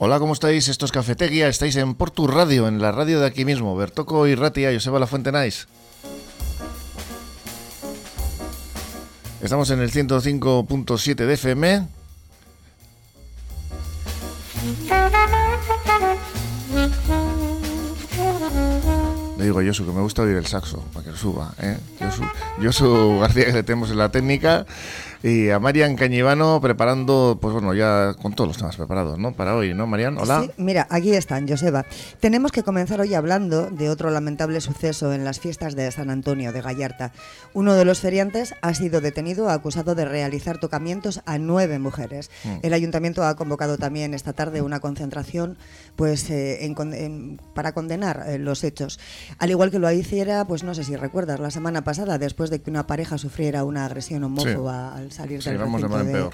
[0.00, 0.68] Hola, ¿cómo estáis?
[0.68, 3.74] Esto es Cafetería, estáis en Portu Radio, en la radio de aquí mismo.
[3.74, 5.66] Bertoco y Ratia, Joseba La Fuente Nice.
[9.42, 11.88] Estamos en el 105.7 de FM.
[19.36, 21.54] Le digo a Josu que me gusta oír el saxo, para que lo suba.
[21.60, 21.76] ¿eh?
[21.98, 22.22] Josu,
[22.62, 24.64] Josu García, que le tenemos en la técnica.
[25.22, 29.32] Y a Marian Cañivano preparando, pues bueno, ya con todos los temas preparados, ¿no?
[29.32, 30.16] Para hoy, ¿no, Marian?
[30.16, 30.42] Hola.
[30.42, 31.86] Sí, mira, aquí están, Joseba.
[32.20, 36.52] Tenemos que comenzar hoy hablando de otro lamentable suceso en las fiestas de San Antonio
[36.52, 37.12] de Gallarta.
[37.52, 42.30] Uno de los feriantes ha sido detenido acusado de realizar tocamientos a nueve mujeres.
[42.44, 42.58] Mm.
[42.62, 45.58] El ayuntamiento ha convocado también esta tarde una concentración
[45.96, 49.00] pues, eh, en, para condenar eh, los hechos.
[49.38, 52.60] Al igual que lo hiciera, pues no sé si recuerdas, la semana pasada, después de
[52.60, 56.30] que una pareja sufriera una agresión homófoba al salir del de,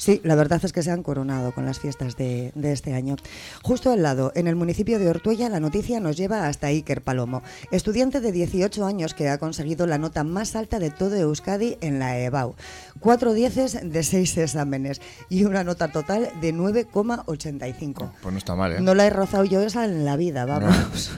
[0.00, 3.16] Sí, la verdad es que se han coronado con las fiestas de, este año.
[3.62, 7.42] Justo al lado, en el municipio de Ortuella, la noticia nos lleva hasta Iker Palomo,
[7.70, 11.98] estudiante de 18 años que ha conseguido la nota más alta de todo Euskadi en
[11.98, 12.54] la EBAU.
[12.98, 18.10] Cuatro dieces de seis exámenes y una nota total de 9,85.
[18.22, 18.80] Pues no está mal, ¿eh?
[18.80, 21.12] No la he rozado yo esa en la vida, vamos.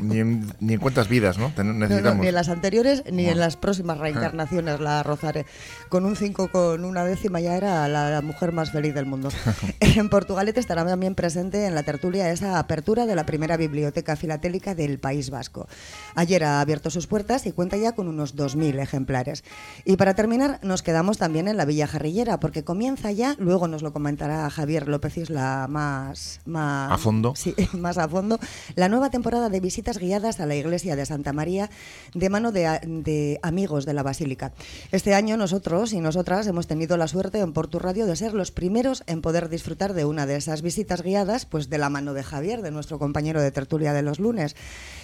[0.00, 1.52] ni, en, ni, cuántas vidas, ¿no?
[1.62, 2.22] Necesitamos.
[2.22, 5.46] ni en las anteriores ni en las próximas reencarnaciones la rozaré.
[5.88, 9.28] Con un 5 con una décima ya era la la mujer más feliz del mundo.
[9.80, 14.74] en Portugalete estará también presente en la tertulia esa apertura de la primera biblioteca filatélica
[14.74, 15.68] del País Vasco.
[16.14, 19.44] Ayer ha abierto sus puertas y cuenta ya con unos 2.000 ejemplares.
[19.84, 23.82] Y para terminar, nos quedamos también en la Villa Jarrillera, porque comienza ya, luego nos
[23.82, 26.92] lo comentará Javier López Isla más, más...
[26.92, 27.34] A fondo.
[27.36, 28.38] Sí, más a fondo.
[28.76, 31.70] La nueva temporada de visitas guiadas a la iglesia de Santa María
[32.14, 34.52] de mano de, de amigos de la Basílica.
[34.92, 38.50] Este año nosotros y nosotras hemos tenido la suerte en Portu Radio de ser los
[38.50, 42.24] primeros en poder disfrutar de una de esas visitas guiadas, pues de la mano de
[42.24, 44.56] Javier, de nuestro compañero de tertulia de los lunes.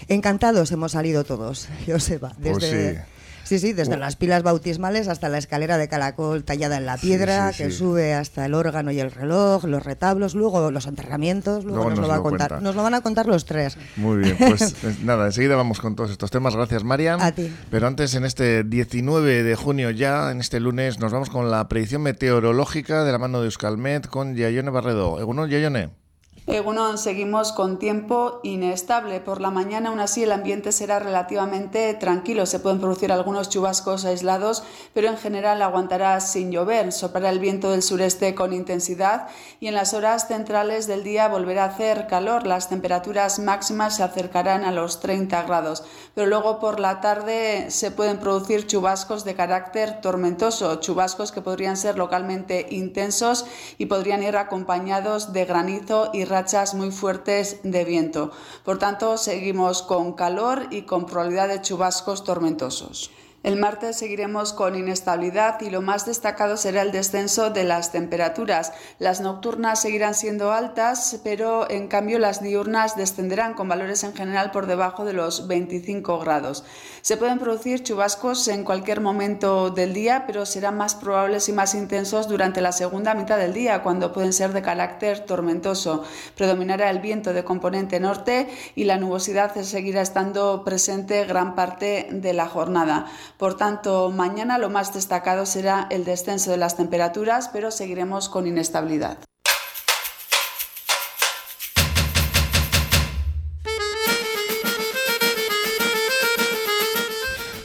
[0.08, 3.04] Encantados hemos salido todos, Joseba, pues desde...
[3.44, 7.52] Sí, sí, desde las pilas bautismales hasta la escalera de caracol tallada en la piedra,
[7.52, 11.98] que sube hasta el órgano y el reloj, los retablos, luego los enterramientos, luego, nos,
[11.98, 12.62] lo, va a contar.
[12.62, 13.76] Nos lo van a contar los tres.
[13.96, 16.54] Muy bien, pues eh, nada, enseguida vamos con todos estos temas.
[16.54, 17.20] Gracias, Marian.
[17.20, 17.52] A ti.
[17.70, 21.68] Pero antes, en este 19 de junio ya, en este lunes, nos vamos con la
[21.68, 25.20] predicción meteorológica de la mano de Euskalmet con Yayone Barredo.
[25.20, 26.01] ¿Eguno, Yayone?
[26.48, 29.20] Egunon, seguimos con tiempo inestable.
[29.20, 32.46] Por la mañana, aún así, el ambiente será relativamente tranquilo.
[32.46, 36.90] Se pueden producir algunos chubascos aislados, pero en general aguantará sin llover.
[36.90, 39.28] Soplará el viento del sureste con intensidad
[39.60, 42.44] y en las horas centrales del día volverá a hacer calor.
[42.44, 45.84] Las temperaturas máximas se acercarán a los 30 grados.
[46.16, 51.76] Pero luego por la tarde se pueden producir chubascos de carácter tormentoso, chubascos que podrían
[51.76, 53.46] ser localmente intensos
[53.78, 56.32] y podrían ir acompañados de granizo y
[56.74, 58.30] muy fuertes de viento.
[58.64, 63.10] Por tanto, seguimos con calor y con probabilidad de chubascos tormentosos.
[63.42, 68.72] El martes seguiremos con inestabilidad y lo más destacado será el descenso de las temperaturas.
[69.00, 74.52] Las nocturnas seguirán siendo altas, pero en cambio las diurnas descenderán con valores en general
[74.52, 76.62] por debajo de los 25 grados.
[77.00, 81.74] Se pueden producir chubascos en cualquier momento del día, pero serán más probables y más
[81.74, 86.04] intensos durante la segunda mitad del día, cuando pueden ser de carácter tormentoso.
[86.36, 92.34] Predominará el viento de componente norte y la nubosidad seguirá estando presente gran parte de
[92.34, 93.06] la jornada.
[93.42, 98.46] Por tanto, mañana lo más destacado será el descenso de las temperaturas, pero seguiremos con
[98.46, 99.18] inestabilidad.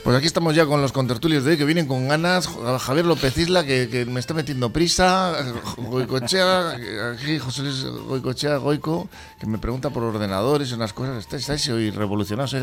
[0.08, 2.48] Pues aquí estamos ya con los contertulios de hoy que vienen con ganas.
[2.80, 5.34] Javier López Isla, que, me está metiendo prisa.
[5.76, 6.70] Goicochea,
[7.12, 11.28] aquí José Luis Goicochea, Goico, que me pregunta por ordenadores y unas cosas.
[11.30, 12.56] ¿Estáis, hoy revolucionados?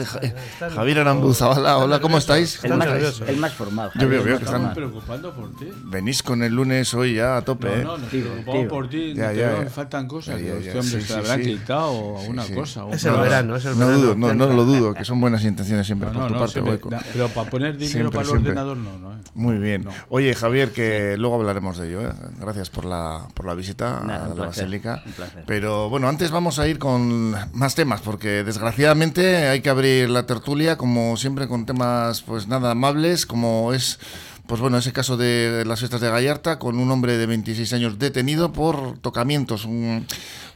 [0.73, 2.63] Javier Arambuzabala, hola, ¿cómo estáis?
[2.63, 3.91] El más, el más formado.
[3.93, 5.67] Yo veo, veo que están preocupando por ti.
[5.83, 7.83] Venís con el lunes hoy ya a tope, ¿eh?
[7.83, 8.25] No, no, tío,
[8.67, 9.13] por ti.
[9.13, 9.69] Ya, ya, ya.
[9.69, 10.41] faltan cosas.
[10.41, 12.85] Ya, ya, este hombre se habrán quitado o alguna cosa.
[12.91, 13.91] Es el verano, es el verano.
[13.91, 16.89] No, dudo, no, no lo dudo, que son buenas intenciones siempre por tu parte, Goico
[17.35, 19.13] para poner dinero para el ordenador no, no.
[19.13, 19.17] ¿eh?
[19.33, 19.87] Muy bien.
[20.09, 22.09] Oye, Javier, que luego hablaremos de ello.
[22.09, 22.13] ¿eh?
[22.39, 25.03] Gracias por la, por la visita a la Basílica.
[25.45, 30.25] Pero bueno, antes vamos a ir con más temas, porque desgraciadamente hay que abrir la
[30.25, 33.99] tertulia, como siempre, con temas pues nada amables, como es
[34.47, 37.99] pues bueno, ese caso de las fiestas de Gallarta, con un hombre de 26 años
[37.99, 39.65] detenido por tocamientos.
[39.65, 40.05] Un,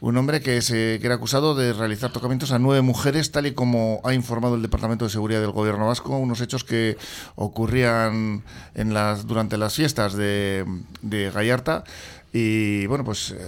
[0.00, 4.00] hombre que, se, que era acusado de realizar tocamientos a nueve mujeres, tal y como
[4.04, 6.16] ha informado el Departamento de Seguridad del Gobierno Vasco.
[6.16, 6.96] Unos hechos que
[7.34, 8.44] ocurrían
[8.74, 10.64] en las, durante las fiestas de,
[11.02, 11.84] de Gallarta.
[12.32, 13.38] Y bueno, pues eh,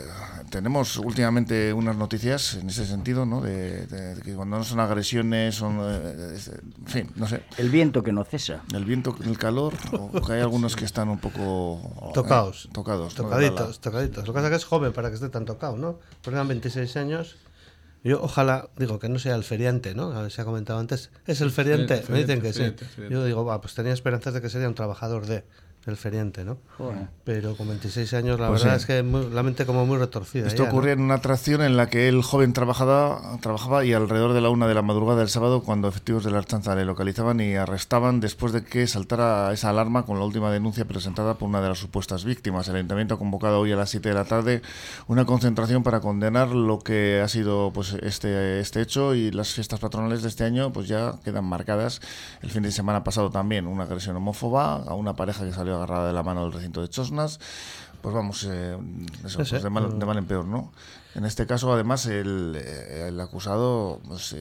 [0.52, 3.40] tenemos últimamente unas noticias en ese sentido, ¿no?
[3.40, 3.86] De,
[4.22, 5.78] que cuando no son agresiones, son.
[5.80, 6.36] Eh,
[6.78, 7.42] en fin, no sé.
[7.56, 8.62] El viento que no cesa.
[8.74, 11.80] El viento, el calor, o que hay algunos que están un poco.
[11.80, 12.68] Eh, tocados.
[12.70, 13.14] tocados.
[13.14, 14.26] Tocaditos, tocaditos.
[14.26, 15.98] Lo que pasa es que es joven para que esté tan tocado, ¿no?
[16.22, 17.36] Porque eran 26 años.
[18.04, 20.12] Yo ojalá, digo, que no sea el feriante, ¿no?
[20.12, 21.10] A ver, se ha comentado antes.
[21.26, 22.04] ¿Es el feriante?
[22.10, 22.74] Me dicen que sí.
[23.08, 25.44] Yo digo, va, pues tenía esperanzas de que sería un trabajador de
[25.86, 26.58] el feriente, ¿no?
[27.24, 30.46] Pero con 26 años la pues verdad es que la mente como muy retorcida.
[30.46, 34.40] Esto ocurría en una atracción en la que el joven trabajaba, trabajaba y alrededor de
[34.40, 37.56] la una de la madrugada del sábado cuando efectivos de la Archanza le localizaban y
[37.56, 41.68] arrestaban después de que saltara esa alarma con la última denuncia presentada por una de
[41.68, 42.68] las supuestas víctimas.
[42.68, 44.62] El Ayuntamiento ha convocado hoy a las 7 de la tarde
[45.08, 49.80] una concentración para condenar lo que ha sido pues este, este hecho y las fiestas
[49.80, 52.00] patronales de este año pues ya quedan marcadas.
[52.40, 56.06] El fin de semana pasado también una agresión homófoba a una pareja que salió agarrada
[56.06, 57.38] de la mano del recinto de Chosnas.
[58.02, 58.76] Pues vamos, eh,
[59.24, 60.72] eso, pues de, mal, de, mal, en peor, ¿no?
[61.14, 64.34] En este caso, además, el, eh, el acusado pues,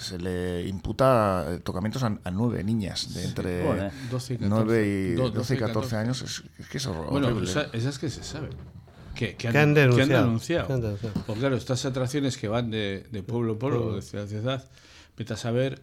[0.00, 5.54] se, le imputa eh, tocamientos a, nueve niñas de entre 12 y 9 y 12,
[5.54, 6.20] y 14, años.
[6.58, 7.32] Es, que es horrible.
[7.32, 7.42] Bueno,
[7.72, 8.50] esas que se saben.
[9.14, 10.68] Que, que, han, denunciado.
[11.26, 14.64] Porque claro, estas atracciones que van de, de pueblo a pueblo, de ciudad a ciudad,
[15.16, 15.80] vete a saber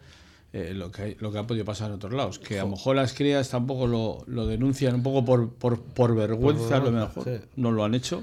[0.52, 2.38] eh, lo, que lo que ha podido pasar en otros lados.
[2.38, 6.14] Que a lo mejor las crías tampoco lo, lo denuncian un poco por, por, por
[6.14, 8.22] vergüenza, a lo mejor no lo han hecho.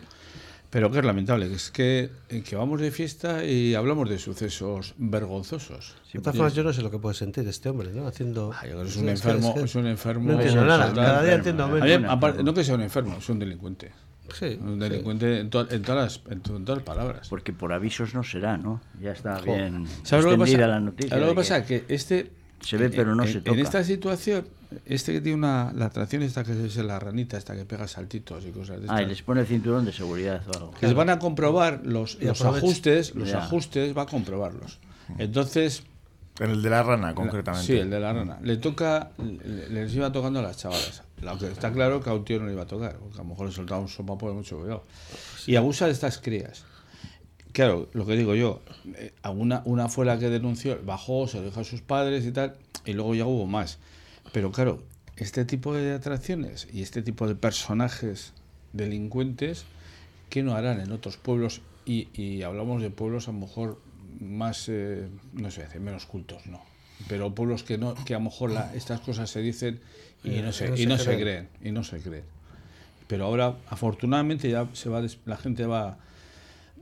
[0.74, 4.18] Pero que es lamentable, que es que, eh, que vamos de fiesta y hablamos de
[4.18, 5.94] sucesos vergonzosos.
[6.12, 8.08] de todas formas, yo no sé lo que puede sentir este hombre, ¿no?
[8.08, 8.52] Haciendo...
[8.64, 10.32] es, un enfermo, es, un enfermo.
[10.32, 12.44] No entiendo nada, cada día entiendo menos.
[12.44, 13.92] no que sea un enfermo, es un delincuente.
[14.34, 17.28] Sí, un delincuente en, todas las, en, todas las palabras.
[17.30, 18.82] Porque por avisos no será, ¿no?
[19.00, 20.68] Ya está bien ¿Sabes lo que pasa?
[20.68, 21.18] la noticia.
[21.18, 21.66] lo que pasa?
[21.66, 22.32] Que este...
[22.62, 23.52] Se ve pero no se toca.
[23.52, 24.48] En esta situación,
[24.86, 25.74] este que tiene una...
[25.74, 29.02] La atracción esta que es la ranita, esta que pega saltitos y cosas de Ah,
[29.02, 30.72] y les pone el cinturón de seguridad o algo.
[30.72, 34.80] Que les van a comprobar los, los ajustes, los ajustes, va a comprobarlos.
[35.18, 35.84] Entonces...
[36.40, 37.68] En el de la rana, concretamente.
[37.68, 38.40] Sí, el de la rana.
[38.42, 39.12] Le toca...
[39.18, 42.48] Les iba tocando a las chavalas lo que está claro que a un tío no
[42.48, 44.84] le iba a tocar, porque a lo mejor le soltaba un sopapo de mucho cuidado.
[45.48, 46.66] Y abusa de estas crías.
[47.52, 48.62] Claro, lo que digo yo,
[48.96, 52.32] eh, una, una fue la que denunció, bajó, se lo dijo a sus padres y
[52.32, 53.78] tal, y luego ya hubo más.
[54.32, 54.82] Pero claro,
[55.18, 58.34] este tipo de atracciones y este tipo de personajes
[58.74, 59.66] delincuentes,
[60.30, 61.62] ¿qué no harán en otros pueblos?
[61.86, 63.80] Y, y hablamos de pueblos a lo mejor
[64.20, 66.62] más, eh, no sé, menos cultos, no.
[67.08, 69.80] Pero pueblos que, no, que a lo mejor estas cosas se dicen
[70.24, 71.50] y no se, y no se, creen.
[71.62, 72.24] y no se creen.
[73.08, 75.98] Pero ahora afortunadamente ya se va la gente va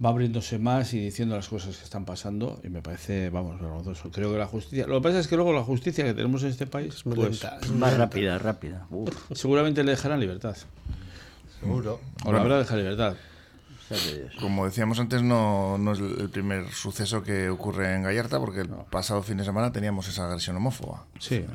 [0.03, 4.11] va abriéndose más y diciendo las cosas que están pasando y me parece vamos vergonzoso.
[4.11, 6.49] Creo que la justicia lo que pasa es que luego la justicia que tenemos en
[6.49, 8.87] este país es pues, más rápida rápida.
[9.33, 10.55] Seguramente le dejarán libertad.
[11.59, 11.99] Seguro.
[12.25, 13.15] O la verdad dejar libertad
[14.39, 18.69] como decíamos antes, no, no, es el primer suceso que ocurre en Gallarta, porque el
[18.89, 21.05] pasado fin de semana teníamos esa agresión homófoba.
[21.19, 21.45] Sí.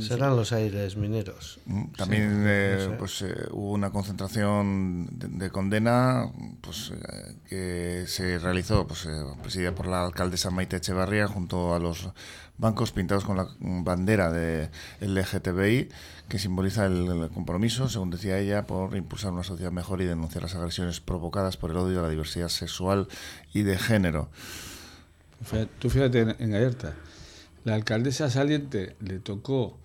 [0.00, 1.60] Serán los aires mineros.
[1.66, 8.86] Mm, también eh, pues, eh, hubo una concentración de, condena pues, eh, que se realizó,
[8.86, 9.06] pues,
[9.42, 12.08] presidida por la alcaldesa Maite Echevarría, junto a los
[12.56, 14.70] bancos pintados con la bandera de
[15.00, 15.88] LGTBI
[16.30, 20.54] que simboliza el, compromiso, según decía ella, por impulsar una sociedad mejor y denunciar las
[20.54, 23.08] agresiones provocadas por el odio a la diversidad sexual
[23.52, 24.30] y de género.
[25.80, 26.94] Tú fíjate en, Gallarta,
[27.64, 29.76] la alcaldesa saliente le tocó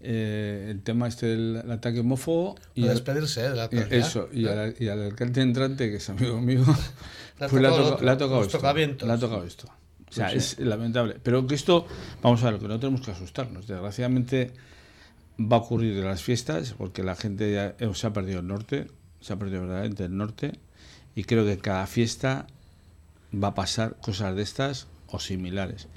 [0.00, 3.50] eh, el tema este del ataque homófobo y despedirse ¿eh?
[3.50, 6.64] de la eso y, al, alcalde entrante que es amigo mío
[7.38, 8.58] pues le ha, tocado esto
[9.06, 9.66] le ha tocado esto.
[10.10, 11.16] O sea pues es lamentable.
[11.22, 11.86] Pero que esto
[12.20, 13.66] vamos a ver que no tenemos que asustarnos.
[13.66, 14.52] Desgraciadamente
[15.40, 18.46] va a ocurrir en las fiestas, porque la gente ya eh, se ha perdido el
[18.46, 18.86] norte,
[19.20, 20.52] se ha perdido verdaderamente el norte,
[21.14, 22.46] y creo que cada fiesta
[23.32, 25.88] va a pasar cosas de estas o similares.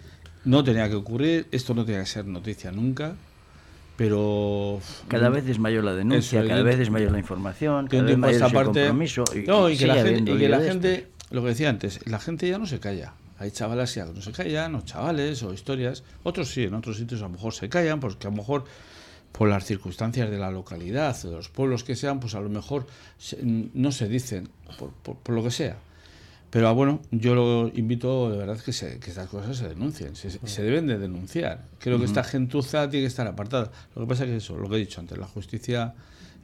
[0.46, 3.16] No tenía que ocurrir, esto no tenía que ser noticia nunca,
[3.96, 8.18] pero cada vez es mayor la denuncia, cada vez es mayor la información, cada vez
[8.18, 11.50] mayor el compromiso y, no, y que la gente, y que la gente lo que
[11.50, 13.14] decía antes, la gente ya no se calla.
[13.40, 16.04] Hay chavalas que no se callan, o chavales, o historias.
[16.24, 18.66] Otros sí, en otros sitios a lo mejor se callan, porque a lo mejor
[19.34, 22.86] por las circunstancias de la localidad, de los pueblos que sean, pues a lo mejor
[23.42, 24.48] no se dicen,
[24.78, 25.76] por, lo que sea.
[26.52, 30.64] Pero ah, bueno, yo lo invito de verdad que, que estas cosas se denuncien, se,
[30.64, 31.66] deben de denunciar.
[31.80, 33.72] Creo que esta gentuza tiene que estar apartada.
[33.96, 35.96] Lo que pasa es que eso, lo que he dicho antes, la justicia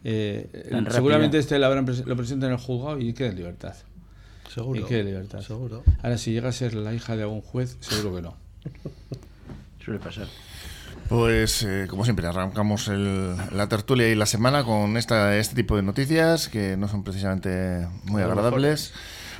[0.03, 0.49] eh,
[0.89, 3.75] seguramente este lo, lo presenta en el juzgado y queda en libertad.
[4.51, 4.79] Seguro.
[4.79, 5.41] Y queda en libertad.
[5.41, 5.83] Seguro.
[6.01, 8.35] Ahora, si llega a ser la hija de algún juez, seguro que no.
[9.85, 10.27] Suele pasar.
[11.09, 15.81] Pues, eh, como siempre, arrancamos la tertulia y la semana con esta, este tipo de
[15.81, 18.93] noticias que no son precisamente muy agradables.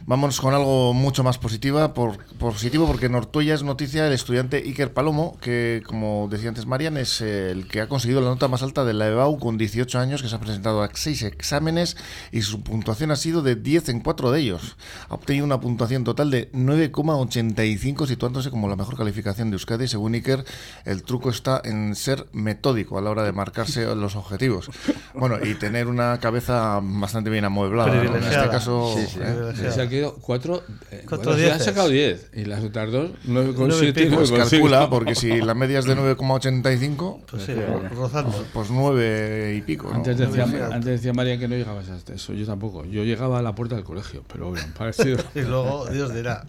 [0.05, 4.57] Vamos con algo mucho más positiva, por, positivo porque en Ortuella es noticia el estudiante
[4.57, 8.63] Iker Palomo, que como decía antes Marian, es el que ha conseguido la nota más
[8.63, 11.97] alta de la EBAU con 18 años, que se ha presentado a 6 exámenes
[12.31, 14.77] y su puntuación ha sido de 10 en 4 de ellos.
[15.09, 19.87] Ha obtenido una puntuación total de 9,85, situándose como la mejor calificación de Euskadi.
[19.87, 20.43] Según Iker,
[20.85, 24.69] el truco está en ser metódico a la hora de marcarse los objetivos.
[25.13, 28.03] Bueno, y tener una cabeza bastante bien amueblada.
[28.03, 29.53] En este caso, ¿eh?
[29.89, 31.05] Quedado cuatro, eh,
[31.51, 34.13] ha sacado 10 y las otras dos 9,7.
[34.13, 37.53] Pues calcula, porque si la media es de 9,85, pues, sí,
[37.95, 38.45] rozando.
[38.53, 39.91] Pues 9 y pico.
[39.93, 42.85] Antes, decía, antes decía María que no llegabas hasta eso, yo tampoco.
[42.85, 45.17] Yo llegaba a la puerta del colegio, pero bueno, parecido.
[45.35, 46.45] y luego Dios dirá.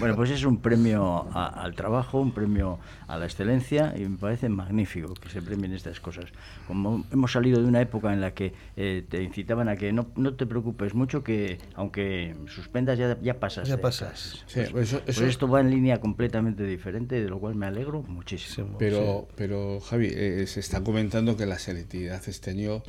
[0.00, 4.48] Bueno, pues es un premio al trabajo, un premio a la excelencia y me parece
[4.48, 6.26] magnífico que se premien estas cosas.
[6.66, 10.08] Como hemos salido de una época en la que eh, te incitaban a que no,
[10.16, 13.68] no te preocupes mucho, que aunque suspendas ya, ya pasas.
[13.68, 14.44] Ya pasas.
[14.52, 18.76] Pues, pues eso, esto va en línea completamente diferente, de lo cual me alegro muchísimo.
[18.78, 22.82] Pero, pero Javi, eh, se está comentando que la selectividad este año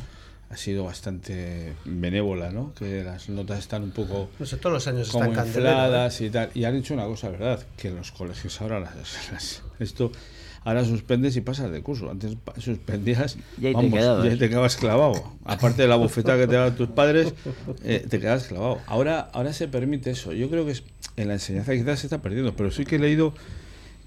[0.50, 2.74] ha sido bastante benévola, ¿no?
[2.74, 6.30] Que las notas están un poco no sé, todos los años como están infladas y
[6.30, 6.50] tal.
[6.56, 7.64] Y han dicho una cosa, ¿verdad?
[7.78, 10.12] Que los colegios ahora las, esto
[10.64, 12.10] ahora suspendes y pasas de curso.
[12.10, 14.38] Antes suspendías y ahí te, quedabas.
[14.40, 15.34] te quedabas clavado.
[15.46, 17.34] Aparte de la bofetada que te daban tus padres,
[17.84, 18.80] eh, te quedabas clavado.
[18.88, 20.34] Ahora, ahora se permite eso.
[20.34, 20.76] Yo creo que
[21.16, 23.34] en la enseñanza quizás se está perdiendo, pero sí que he leído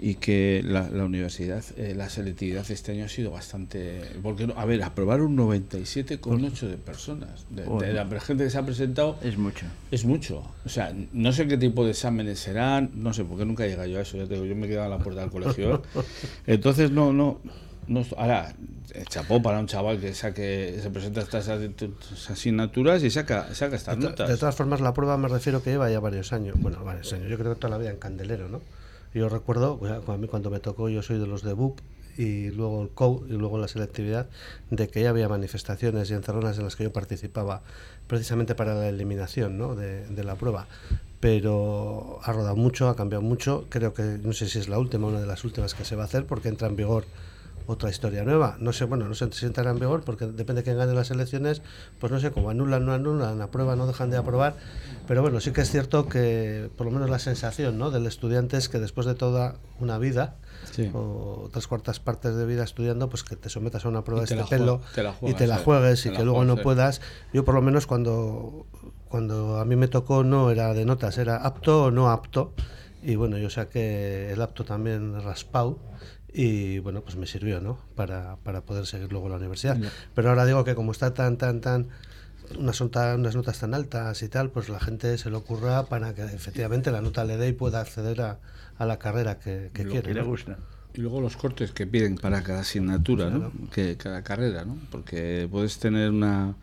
[0.02, 4.02] y que la, la universidad, eh, la selectividad este año ha sido bastante...
[4.20, 9.16] Porque, a ver, aprobar un 97,8 de personas, de, la gente que se ha presentado...
[9.22, 9.64] Es mucho.
[9.92, 10.42] Es mucho.
[10.66, 14.00] O sea, no sé qué tipo de exámenes serán, no sé, porque nunca llega yo
[14.00, 15.84] a eso, ya te digo, yo me he quedado a la puerta del colegio.
[16.48, 17.40] Entonces, no, no...
[17.86, 18.54] No, ahora,
[18.94, 21.48] eh, chapó para un chaval que saque, se presenta estas
[22.28, 24.28] asignaturas y saca, saca estas notas.
[24.28, 26.56] De todas formas, la prueba me refiero que lleva ya varios años.
[26.60, 27.28] Bueno, varios años.
[27.28, 28.60] Yo creo que toda la vida en Candelero, ¿no?
[29.14, 31.80] Yo recuerdo, a mí cuando me tocó, yo soy de los de BUP
[32.16, 34.28] y luego el COU y luego la selectividad,
[34.70, 37.62] de que ya había manifestaciones y encerronas en las que yo participaba
[38.06, 39.74] precisamente para la eliminación ¿no?
[39.74, 40.66] de, de la prueba.
[41.20, 43.66] Pero ha rodado mucho, ha cambiado mucho.
[43.68, 46.02] Creo que, no sé si es la última, una de las últimas que se va
[46.02, 47.04] a hacer porque entra en vigor
[47.66, 48.56] otra historia nueva.
[48.60, 51.10] No sé, bueno, no sé si entrará en vigor porque depende de quién gane las
[51.10, 51.62] elecciones,
[51.98, 54.56] pues no sé, como anulan, no anulan, aprueban, no dejan de aprobar.
[55.06, 57.90] Pero bueno, sí que es cierto que por lo menos la sensación ¿no?
[57.90, 60.36] del estudiante es que después de toda una vida,
[60.94, 64.34] o tres cuartas partes de vida estudiando, pues que te sometas a una prueba de
[64.34, 64.80] este pelo
[65.22, 67.00] y te la juegues y que luego no puedas.
[67.32, 68.66] Yo por lo menos cuando,
[69.08, 72.52] cuando a mí me tocó no era de notas, era apto o no apto.
[73.04, 75.80] Y bueno, yo saqué el apto también raspado
[76.32, 77.78] y bueno, pues me sirvió, ¿no?
[77.94, 79.78] Para, para poder seguir luego la universidad.
[80.14, 81.88] Pero ahora digo que como está tan, tan, tan,
[82.58, 86.22] unas, unas notas tan altas y tal, pues la gente se le ocurra para que
[86.22, 88.38] efectivamente la nota le dé y pueda acceder a,
[88.78, 90.08] a la carrera que, que quiere.
[90.08, 90.58] Que le gusta.
[90.94, 93.50] Y luego los cortes que piden para cada asignatura, ¿no?
[93.70, 94.76] Que cada carrera, ¿no?
[94.90, 96.54] Porque puedes tener una,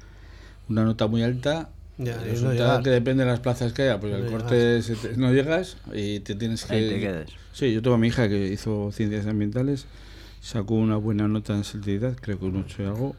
[0.68, 4.26] una nota muy alta ya, resulta que depende de las plazas que haya, pues el
[4.32, 4.82] corte
[5.18, 6.76] no llegas y te tienes que...
[6.76, 7.30] Ahí te quedas.
[7.52, 9.86] Sí, yo tengo a mi hija que hizo ciencias ambientales,
[10.42, 13.16] sacó una buena nota en selectividad, creo que un 8 y algo,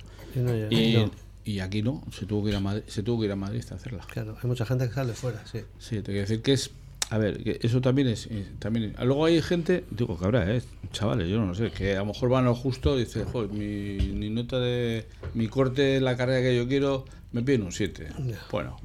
[0.71, 1.11] y,
[1.45, 3.63] y, aquí no, se tuvo, que ir a Madrid, se tuvo que ir a Madrid
[3.71, 4.07] a hacerla.
[4.11, 5.61] Claro, hay mucha gente que sale fuera, sí.
[5.79, 6.71] Sí, te quiero decir que es...
[7.11, 8.29] A ver, eso también es,
[8.61, 10.63] también Luego hay gente, digo que habrá, ¿eh?
[10.93, 13.51] chavales, yo no sé, que a lo mejor van a lo justo y dicen, joder,
[13.51, 15.07] mi, mi nota de...
[15.35, 18.09] Mi corte, la carrera que yo quiero me piden un 7.
[18.51, 18.77] Bueno,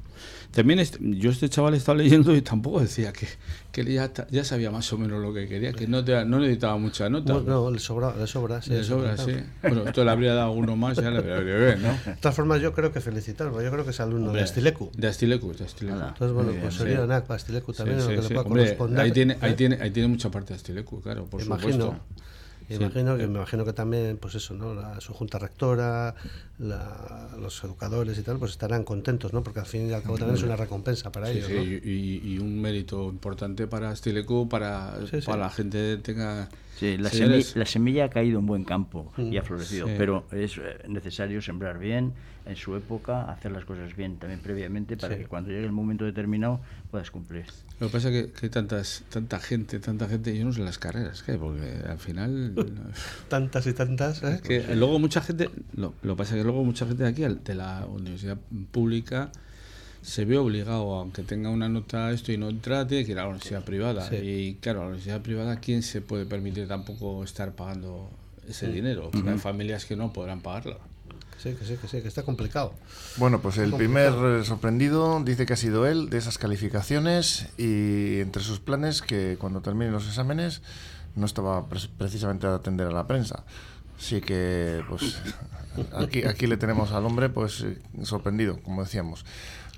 [0.50, 3.26] también yo este chaval estaba leyendo y tampoco decía que,
[3.72, 7.08] que ya, ya, sabía más o menos lo que quería, que no, no necesitaba mucha
[7.10, 7.34] nota.
[7.34, 8.70] no, le sobra, le sobra, sí.
[8.70, 9.34] Le sobra, sí.
[9.62, 11.92] Bueno, esto le habría dado uno más, ya le habría bien, ¿no?
[12.06, 14.90] De todas formas, yo creo que felicitarlo, yo creo que es alumno de Astilecu.
[14.96, 15.98] De Astilecu, de Astilecu.
[15.98, 17.06] Entonces, bueno, pues sería sí.
[17.06, 19.00] para Astilecu también, lo que le pueda corresponder.
[19.00, 19.54] Ahí tiene, ahí, ¿eh?
[19.54, 21.72] tiene, ahí tiene mucha parte de Astilecu, claro, por Imagino.
[21.72, 22.00] supuesto
[22.68, 24.74] imagino, que, me imagino que también, pues eso, ¿no?
[24.74, 26.14] La, su junta rectora,
[26.58, 29.42] los educadores y tal, pues estarán contentos, ¿no?
[29.42, 31.48] Porque al fin y al cabo también es una recompensa para ellos.
[31.50, 34.94] y, un mérito importante para Stileco, para,
[35.24, 36.48] para la gente tenga...
[36.76, 40.58] Sí, la, semilla, la semilla ha caído en buen campo y ha florecido, pero es
[40.58, 42.12] eh, necesario sembrar bien
[42.44, 46.04] en su época, hacer las cosas bien también previamente para que cuando llegue el momento
[46.04, 47.46] determinado puedas cumplir.
[47.78, 50.78] Lo que pasa es que, hay tantas, tanta gente, tanta gente, yo no sé las
[50.78, 51.34] carreras, ¿qué?
[51.34, 52.54] porque al final...
[53.28, 54.40] tantas y tantas, ¿eh?
[54.42, 57.22] que luego mucha gente, lo, lo que pasa es que luego mucha gente de aquí,
[57.22, 58.38] de la universidad
[58.70, 59.30] pública,
[60.00, 63.22] se ve obligado, aunque tenga una nota esto y no entra, tiene que ir a
[63.22, 64.08] la universidad privada.
[64.14, 68.08] Y claro, a la universidad privada, ¿quién se puede permitir tampoco estar pagando
[68.48, 69.10] ese dinero.
[69.26, 70.78] Hay familias que no podrán pagarlo.
[71.38, 72.74] Sí, que sí, que sí, que está complicado.
[73.16, 78.42] Bueno, pues el primer sorprendido dice que ha sido él de esas calificaciones y entre
[78.42, 80.62] sus planes que cuando termine los exámenes
[81.14, 83.44] no estaba precisamente a atender a la prensa.
[83.98, 85.18] Así que, pues,
[85.94, 87.64] aquí, aquí le tenemos al hombre, pues,
[88.02, 89.24] sorprendido, como decíamos.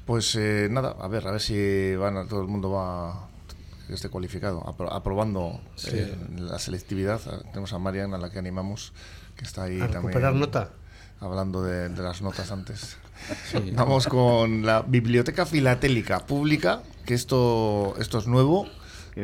[0.04, 3.28] Pues eh, nada, a ver, a ver si van, todo el mundo va
[3.88, 7.20] que esté cualificado, aprobando eh, la selectividad.
[7.50, 8.92] Tenemos a Marian, a la que animamos,
[9.34, 10.70] que está ahí a recuperar nota.
[11.20, 12.96] Hablando de, las notas antes.
[13.74, 18.68] Vamos con la Biblioteca Filatélica Pública, que esto, esto es nuevo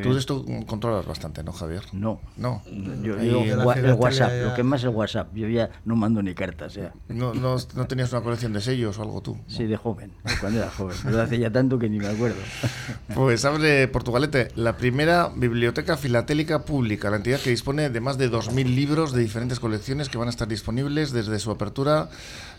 [0.03, 1.83] Tú de esto controlas bastante, ¿no, Javier?
[1.93, 2.21] No.
[2.37, 2.63] No.
[3.03, 5.35] Yo, el, WhatsApp, lo que más es el WhatsApp.
[5.35, 6.75] Yo ya no mando ni cartas.
[6.75, 6.93] Ya.
[7.09, 9.39] ¿No, no, no tenías una colección de sellos o algo tú?
[9.47, 10.97] Sí, de joven, cuando era joven.
[11.05, 12.41] Pero hace ya tanto que ni me acuerdo.
[13.15, 18.31] Pues abre Portugalete, la primera biblioteca filatélica pública, la entidad que dispone de más de
[18.31, 22.09] 2.000 libros de diferentes colecciones que van a estar disponibles desde su apertura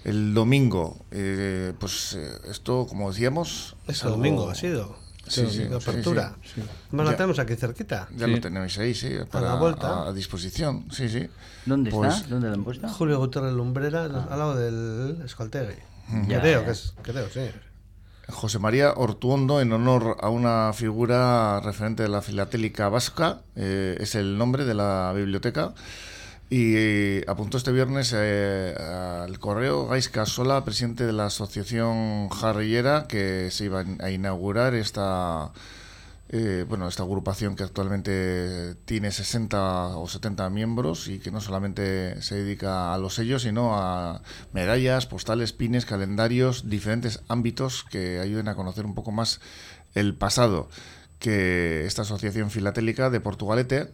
[0.03, 0.97] el domingo.
[1.11, 3.75] Eh, pues eh, esto, como decíamos...
[3.87, 5.04] Ese domingo ha sido.
[5.27, 6.35] Sí, sí, de apertura.
[6.43, 8.07] Sí, la tenemos aquí cerquita.
[8.15, 10.07] Ya lo tenemos ahí, sí, para, a, la vuelta.
[10.07, 10.85] a, disposición.
[10.91, 11.27] Sí, sí.
[11.65, 12.27] ¿Dónde pues, está?
[12.29, 12.87] ¿Dónde la han puesto?
[12.87, 14.27] Julio Gutiérrez Lumbrera, ah.
[14.29, 15.75] al lado del Escoltegui.
[16.27, 17.49] creo, que es, creo, sí.
[18.27, 24.15] José María Ortuondo, en honor a una figura referente de la filatélica vasca, eh, es
[24.15, 25.73] el nombre de la biblioteca.
[26.49, 33.49] Y apuntó este viernes eh, al correo Gaisca Sola, presidente de la asociación Jarrillera, que
[33.49, 35.51] se iba a inaugurar esta,
[36.29, 42.21] eh, bueno, esta agrupación que actualmente tiene 60 o 70 miembros y que no solamente
[42.21, 44.21] se dedica a los sellos, sino a
[44.53, 49.41] medallas, postales, pines, calendarios, diferentes ámbitos que ayuden a conocer un poco más
[49.95, 50.69] el pasado
[51.17, 53.87] que esta asociación filatélica de Portugalete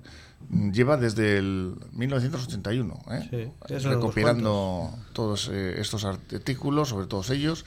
[0.49, 3.51] lleva desde el 1981, ¿eh?
[3.83, 7.65] recopilando todos eh, estos artículos, sobre todos ellos,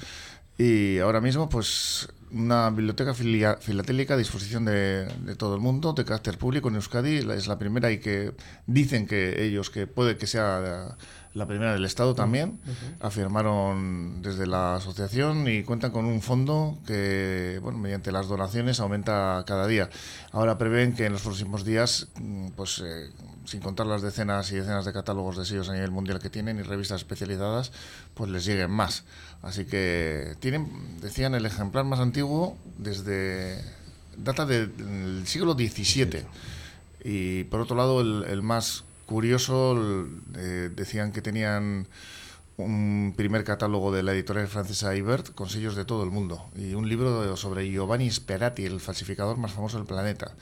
[0.59, 5.07] y ahora mismo pues una biblioteca filatélica a disposición de,
[5.39, 8.33] todo el mundo, de carácter público en Euskadi, es la primera y que
[8.67, 10.97] dicen que ellos que puede que sea
[11.35, 12.61] la primera del Estado también,
[13.01, 19.43] afirmaron desde la asociación y cuentan con un fondo que, bueno, mediante las donaciones aumenta
[19.45, 19.91] cada día.
[20.31, 23.11] Ahora prevén que en los próximos días, mm, pues eh,
[23.47, 26.61] sin contar las decenas y decenas de catálogos de sellos a nivel mundial que tienen
[26.61, 27.73] y revistas especializadas,
[28.15, 29.03] pues les lleguen más.
[29.43, 33.61] Así que tienen, decían, el ejemplar más antiguo desde
[34.17, 36.25] data del siglo XVII.
[37.03, 41.87] Y por otro lado, el, el más curioso, eh, decían que tenían
[42.57, 46.75] un primer catálogo de la editorial francesa Ibert con sellos de todo el mundo y
[46.75, 50.33] un libro sobre Giovanni Sperati, el falsificador más famoso del planeta.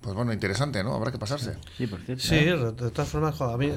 [0.00, 0.94] Pues bueno, interesante, ¿no?
[0.94, 1.56] Habrá que pasarse.
[1.76, 2.22] Sí, por cierto.
[2.22, 3.70] Sí, de todas formas, a mí,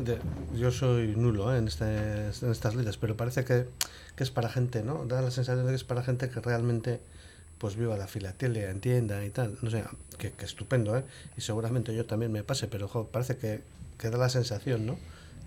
[0.55, 1.57] yo soy nulo ¿eh?
[1.57, 3.67] en, este, en estas lides, pero parece que,
[4.15, 5.05] que, es para gente, ¿no?
[5.05, 7.01] Da la sensación de que es para gente que realmente
[7.57, 9.57] pues viva la filatelia, entienda y tal.
[9.61, 9.83] No sé,
[10.17, 11.03] que, que estupendo, ¿eh?
[11.37, 13.61] Y seguramente yo también me pase, pero parece que,
[13.97, 14.97] que da la sensación, ¿no?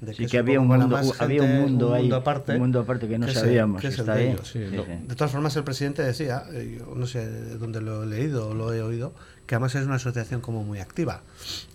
[0.00, 3.08] De que, sí, que había un, mundo, había un mundo, ahí, aparte, un mundo aparte
[3.08, 3.80] que no sabíamos.
[3.80, 8.06] que está de, de, todas formas, el presidente decía, eh, no sé dónde lo he
[8.06, 9.14] leído o lo he oído,
[9.46, 11.22] que además es una asociación como muy activa,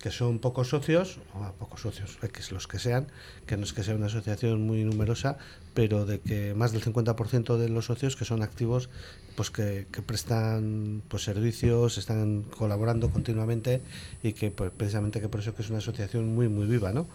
[0.00, 2.18] que son pocos socios, o pocos socios,
[2.52, 3.08] los que sean,
[3.46, 5.38] que no es que sea una asociación muy numerosa,
[5.74, 8.90] pero de que más del 50% de los socios que son activos,
[9.36, 13.80] pues que, que, prestan pues servicios, están colaborando continuamente
[14.22, 17.06] y que pues, precisamente que por eso que es una asociación muy muy viva, ¿no?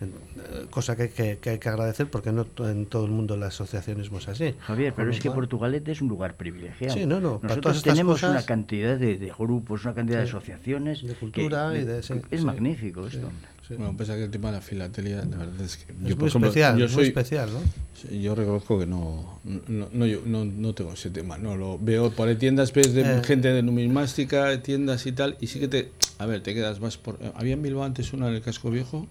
[0.00, 3.46] Eh, cosa que, que, que hay que agradecer porque no en todo el mundo la
[3.46, 4.54] asociacionismo es así.
[4.60, 6.94] Javier, pero es que Portugalete es un lugar privilegiado.
[6.94, 7.40] Sí, no, no.
[7.42, 11.02] Nosotros tenemos una cantidad de, de, grupos, una cantidad de asociaciones.
[11.02, 11.98] De cultura y de...
[11.98, 13.30] es magnífico esto.
[13.68, 15.92] Bueno, pese a que el tema de la filatelia, la verdad es que.
[15.92, 18.10] Es muy especial, yo soy, muy especial, ¿no?
[18.16, 21.36] Yo reconozco que no no, no, yo, no, no, tengo ese tema.
[21.36, 23.22] No lo veo por tiendas ves de eh.
[23.24, 25.90] gente de numismática, tiendas y tal, y sí que te.
[26.18, 27.18] A ver, te quedas más por.
[27.34, 29.06] Había en Bilbao antes una en el casco viejo.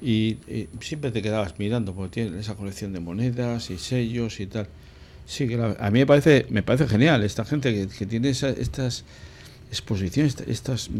[0.00, 0.38] Y,
[0.80, 4.68] siempre te quedabas mirando porque tiene esa colección de monedas y sellos y tal.
[5.26, 9.04] Sí, que a mí me parece, me parece genial esta gente que, que tiene estas
[9.70, 10.90] exposiciones, estas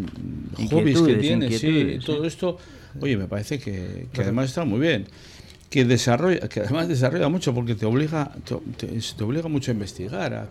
[0.71, 2.59] hobbies que tienes, sí, todo esto,
[3.01, 5.07] oye, me parece que, además está muy bien.
[5.71, 10.49] Que desarrolla, que además desarrolla mucho porque te obliga, te, obliga mucho a investigar.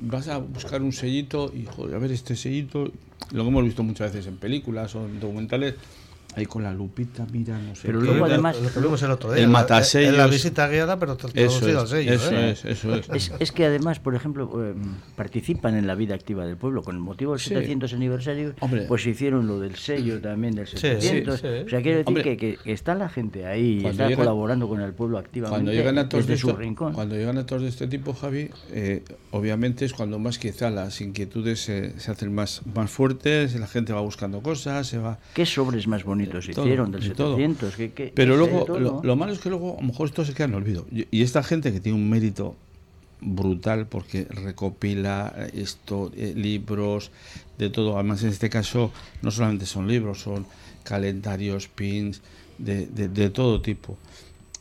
[0.00, 2.92] vas a buscar un sellito y joder, a ver este sellito,
[3.32, 5.74] lo que hemos visto muchas veces en películas o en documentales,
[6.36, 7.82] ahí con la lupita, mira, no sé.
[7.86, 8.56] Pero luego además...
[8.60, 9.42] Lo tuvimos el otro día.
[9.44, 10.10] El matasellos.
[10.12, 12.12] En la visita guiada, pero traducido eso al es, sello.
[12.14, 12.50] eso ¿eh?
[12.50, 13.08] es, eso es.
[13.10, 14.74] Es, es que además, por ejemplo, eh,
[15.16, 16.82] participan en la vida activa del pueblo.
[16.82, 17.48] Con el motivo del Sí.
[17.50, 18.82] 700 aniversario, Hombre.
[18.86, 21.40] pues hicieron lo del sello también del Sí, 700.
[21.40, 21.64] sí, sí.
[21.66, 22.22] O sea, quiero decir Hombre.
[22.22, 25.72] que, que- está la gente ahí Cuando está llegan- colaborando con el pueblo activamente Cuando
[25.72, 26.92] llegan de desde su esto- rincón.
[26.92, 31.60] cuando llegan actos de este tipo, Javi, eh, obviamente es cuando más quizá las inquietudes
[31.60, 35.18] se, se hacen más, más fuertes, la gente va buscando cosas, se va...
[35.34, 37.36] ¿Qué sobres más bonitos De todo, hicieron del de todo.
[37.36, 37.76] 700?
[37.76, 38.66] ¿Qué- qué- Pero luego,
[39.02, 40.86] lo, malo es que luego a lo mejor esto se queda en el olvido.
[40.90, 42.56] Y, esta gente que tiene un mérito
[43.20, 47.10] brutal porque recopila eh, esto, eh, libros,
[47.58, 47.94] de todo.
[47.96, 50.46] Además, en este caso, no solamente son libros, son
[50.84, 52.22] calendarios, pins,
[52.58, 53.96] de, de, de todo tipo.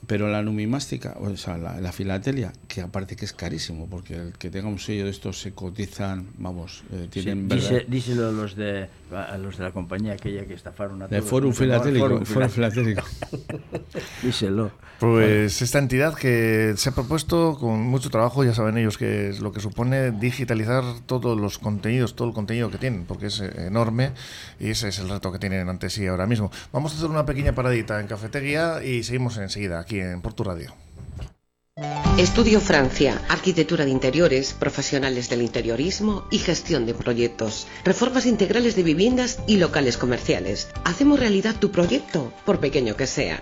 [0.07, 4.33] Pero la numismática, o sea, la, la filatelia, que aparte que es carísimo, porque el
[4.33, 8.29] que tenga un sello de estos se cotizan, vamos, eh, Sí, tienen dice- verdad- díselo
[8.29, 11.29] a los de a los de la compañía aquella que estafaron a de todos.
[11.29, 11.83] Forum ¿cómo se llamaba?
[11.83, 12.25] Filatélico.
[12.25, 13.03] Forum Forum Filatélico.
[14.23, 14.71] Díselo.
[14.99, 19.39] Pues esta entidad que se ha propuesto con mucho trabajo, ya saben ellos que es
[19.39, 24.11] lo que supone digitalizar todos los contenidos, todo el contenido que tienen, porque es enorme
[24.59, 26.51] y ese es el reto que tienen ante sí ahora mismo.
[26.73, 30.75] Vamos a hacer una pequeña paradita en Cafetería y seguimos enseguida aquí en Radio.
[32.19, 38.83] Estudio Francia, arquitectura de interiores, profesionales del interiorismo y gestión de proyectos, reformas integrales de
[38.83, 40.67] viviendas y locales comerciales.
[40.83, 43.41] Hacemos realidad tu proyecto, por pequeño que sea.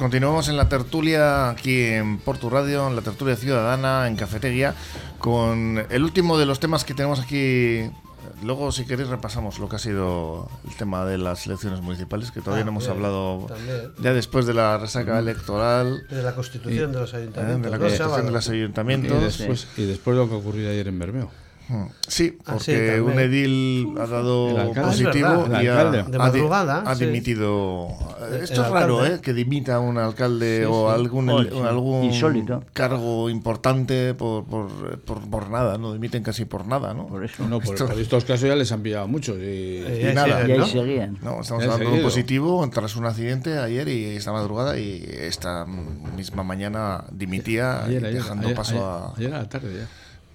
[0.00, 4.74] Continuamos en la tertulia aquí en Portu Radio, en la tertulia ciudadana, en Cafetería,
[5.18, 7.82] con el último de los temas que tenemos aquí.
[8.42, 12.40] Luego, si queréis, repasamos lo que ha sido el tema de las elecciones municipales, que
[12.40, 13.92] todavía Ah, no hemos bien, hablado también.
[14.00, 17.18] ya después de la resaca electoral, De la constitución de los ¿eh?
[17.18, 17.62] ayuntamientos.
[17.64, 17.82] de la ¿no?
[17.84, 19.22] constitución de los Y ayuntamientos.
[19.38, 21.30] después, y después lo que ocurrió ayer en Bermeo.
[22.08, 23.02] Sí, Ah, porque sí, también.
[23.02, 25.62] un edil ha dado positivo verdad.
[25.62, 27.06] y ha, ha di- madrugada, ha sí.
[27.06, 27.88] dimitido.
[28.28, 29.16] El Esto es raro, alcalde.
[29.16, 29.20] ¿eh?
[29.22, 30.98] Que dimita un alcalde Sí, o sí.
[30.98, 32.64] algún, Insólito.
[32.72, 35.92] cargo importante por, por, por, por nada, ¿no?
[35.92, 37.06] Dimiten casi por nada, ¿no?
[37.06, 37.46] Por eso.
[37.48, 39.36] No, por, Esto- estos casos ya les han pillado muchos.
[39.38, 40.46] Y, Y nada.
[40.48, 40.66] Y ahí ¿no?
[40.66, 41.18] seguían.
[41.22, 45.64] No, estamos hablando de un positivo tras un accidente ayer y esta madrugada y esta
[46.16, 49.86] misma mañana dimitía ayer, ayer, dejando ayer, paso ayer, a ayer a la tarde ya.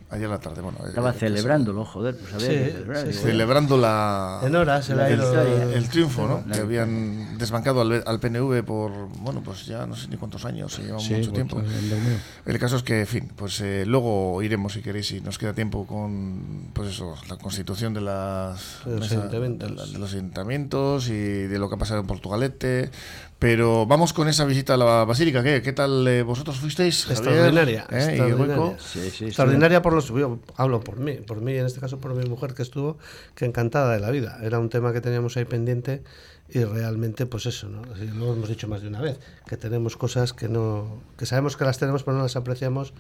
[0.09, 0.61] Ayer a la tarde.
[0.61, 3.07] Bueno, Estaba eh, celebrándolo, joder, pues había Sí, que celebrar.
[3.07, 6.45] sí, celebrando la En horas el, triunfo, ¿no?
[6.51, 10.73] Que habían desbancado al, al PNV por, bueno, pues ya no sé ni cuántos años,
[10.73, 11.59] se lleva Sí, mucho pues, tiempo.
[11.59, 12.21] en.
[12.45, 15.53] El caso es que, en fin, pues eh, luego iremos, si queréis, si nos queda
[15.53, 19.69] tiempo, con, pues eso, la constitución de las De los mesa- ayuntamientos.
[19.69, 21.13] de la- de los ayuntamientos y
[21.47, 22.91] de lo que ha pasado en Portugalete.
[23.37, 25.43] Pero vamos con esa visita a la Basílica.
[25.43, 27.05] ¿Qué, ¿Qué tal eh, vosotros fuisteis?
[27.05, 27.17] Javier?
[27.17, 27.95] Extraordinaria, ¿Eh?
[27.95, 28.55] ¿Y extraordinaria.
[28.55, 28.79] Goico?
[28.79, 29.25] Sí, sí, sí.
[29.25, 30.07] Extraordinaria por los.
[30.07, 32.97] Yo hablo por mí, por mí, en este caso por mi mujer que estuvo,
[33.35, 34.39] que encantada de la vida.
[34.41, 36.01] Era un tema que teníamos ahí pendiente
[36.47, 37.81] y realmente, pues eso, ¿no?
[37.93, 41.01] Así lo hemos dicho más de una vez, que tenemos cosas que no.
[41.17, 42.93] que sabemos que las tenemos, pero no las apreciamos.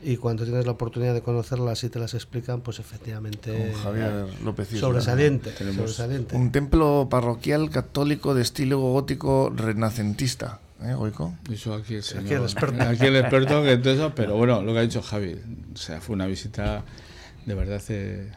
[0.00, 3.72] Y cuando tienes la oportunidad de conocerlas y te las explican, pues efectivamente.
[3.72, 4.80] Con Javier López Isla.
[4.80, 5.52] Sobresaliente.
[5.52, 6.36] sobresaliente.
[6.36, 10.60] Un templo parroquial católico de estilo gótico renacentista.
[10.82, 11.34] ¿Eh, Goico?
[11.52, 12.24] Eso aquí el señor.
[12.24, 12.82] Aquí el experto.
[12.84, 15.36] Aquí el experto que todo eso, pero bueno, lo que ha dicho Javi,
[15.74, 16.84] o sea, fue una visita
[17.46, 18.30] de verdad eh,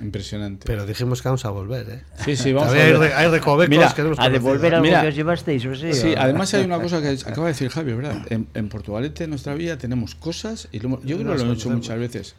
[0.00, 0.64] impresionante.
[0.66, 2.02] Pero dijimos que vamos a volver, ¿eh?
[2.24, 2.98] sí, sí, vamos a hay, ver.
[2.98, 5.90] re- hay recovecos Mira, que hemos A devolver algo Mira, que os llevasteis, ¿o sí?
[6.16, 8.24] Además hay una cosa que acaba de decir Javi, ¿verdad?
[8.30, 11.44] En, en Portugalete, en nuestra vida, tenemos cosas, y lo yo creo No que lo
[11.44, 12.34] hemos dicho muchas veces,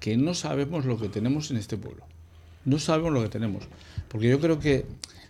[0.00, 2.04] que no sabemos lo que tenemos en este pueblo.
[2.64, 3.64] No sabemos lo que tenemos.
[4.08, 4.84] Porque yo creo que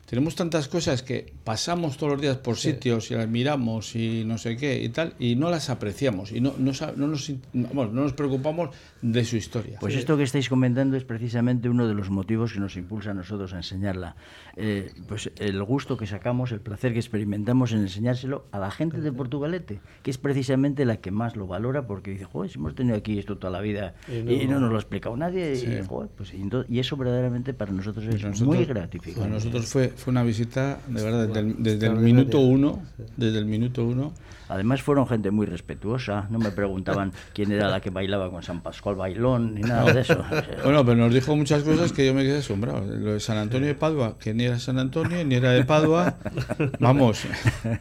[0.08, 4.38] tenemos tantas cosas que pasamos todos los días por sitios y las miramos y no
[4.38, 6.72] sé qué y tal, y no las apreciamos y no, no,
[7.06, 8.70] nos, no nos preocupamos
[9.02, 9.78] de su historia.
[9.80, 13.14] Pues esto que estáis comentando es precisamente uno de los motivos que nos impulsa a
[13.14, 14.16] nosotros a enseñarla.
[14.56, 19.02] Eh, pues el gusto que sacamos, el placer que experimentamos en enseñárselo a la gente
[19.02, 22.74] de Portugalete, que es precisamente la que más lo valora porque dice, joder, si hemos
[22.74, 25.82] tenido aquí esto toda la vida y no, nos lo ha explicado nadie, y,
[26.16, 29.20] pues, y, eso verdaderamente para nosotros es muy gratificante.
[29.20, 32.82] Para nosotros fue fue una visita, de verdad, desde el, desde el minuto uno,
[33.16, 34.12] desde el minuto uno,
[34.48, 38.62] Además fueron gente muy respetuosa, no me preguntaban quién era la que bailaba con San
[38.62, 40.24] Pascual Bailón ni nada de eso.
[40.64, 42.84] Bueno, pero nos dijo muchas cosas que yo me quedé asombrado.
[42.84, 46.16] Lo de San Antonio de Padua, que ni era San Antonio ni era de Padua.
[46.80, 47.24] Vamos.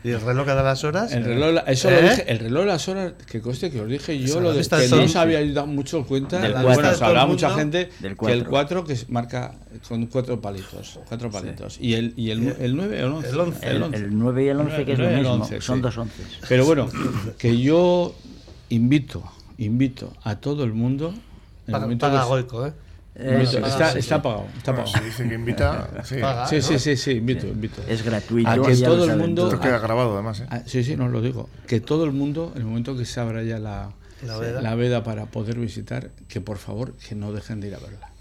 [0.03, 1.11] ¿Y el reloj cada las horas?
[1.13, 2.01] El reloj, eso lo ¿Eh?
[2.03, 4.87] dije, el reloj de las horas, que coste que os dije yo, lo de que
[4.89, 6.39] no se había dado mucho cuenta.
[6.39, 9.53] Del bueno, se hablaba mucha gente que el 4 que marca
[9.87, 11.79] con cuatro palitos, cuatro palitos.
[11.79, 13.29] Y el y el, el 9 o el 11.
[13.29, 13.97] El 11.
[13.97, 16.25] El, 9 y el 11 que es lo mismo, son dos onces.
[16.47, 16.89] Pero bueno,
[17.37, 18.13] que yo
[18.69, 19.23] invito,
[19.57, 21.13] invito a todo el mundo.
[21.69, 22.73] Paga, el paga Goico, ¿eh?
[23.15, 24.45] está, está, pagado.
[24.57, 24.87] Está pagado.
[24.87, 26.15] si dice que invita, sí.
[26.49, 27.81] sí, sí, sí, sí, invito, invito.
[27.87, 28.49] Es gratuito.
[28.49, 29.47] A que todo el mundo.
[29.47, 30.41] Esto queda grabado además.
[30.41, 30.63] ¿eh?
[30.65, 31.49] sí, sí, no lo digo.
[31.65, 33.91] Que todo el mundo, en el momento que se abra ya la,
[34.25, 34.61] la, veda.
[34.61, 38.16] la veda para poder visitar, que por favor que no dejen de ir a verla.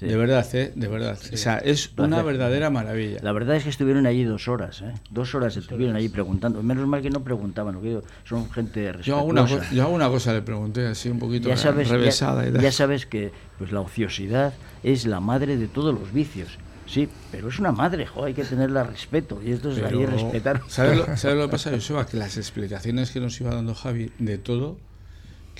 [0.00, 0.72] De verdad, ¿eh?
[0.74, 1.18] De verdad.
[1.32, 3.18] O sea, es una verdadera maravilla.
[3.22, 4.92] La verdad es que estuvieron allí dos horas, ¿eh?
[5.10, 6.62] Dos horas estuvieron allí preguntando.
[6.62, 7.78] Menos mal que no preguntaban,
[8.24, 9.06] son gente respetuosa.
[9.06, 12.48] Yo hago una, yo una cosa, le pregunté así un poquito ya sabes, revesada.
[12.48, 16.58] Ya, ya sabes que pues la ociosidad es la madre de todos los vicios.
[16.86, 19.40] Sí, pero es una madre, jo, hay que tenerla respeto.
[19.44, 20.62] Y esto es ahí respetar.
[20.66, 22.04] ¿Sabes lo, ¿Sabes lo que pasa, Joseba?
[22.04, 24.76] Que las explicaciones que nos iba dando Javi de todo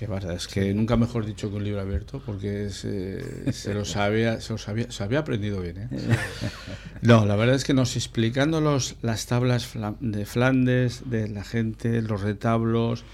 [0.00, 3.84] que verdad, es que nunca mejor dicho que un libro abierto, porque se, se, lo
[3.84, 5.76] sabía, se, lo sabía, se había aprendido bien.
[5.76, 5.88] ¿eh?
[7.02, 9.68] No, la verdad es que nos explicando los, las tablas
[10.00, 13.04] de Flandes, de la gente, los retablos,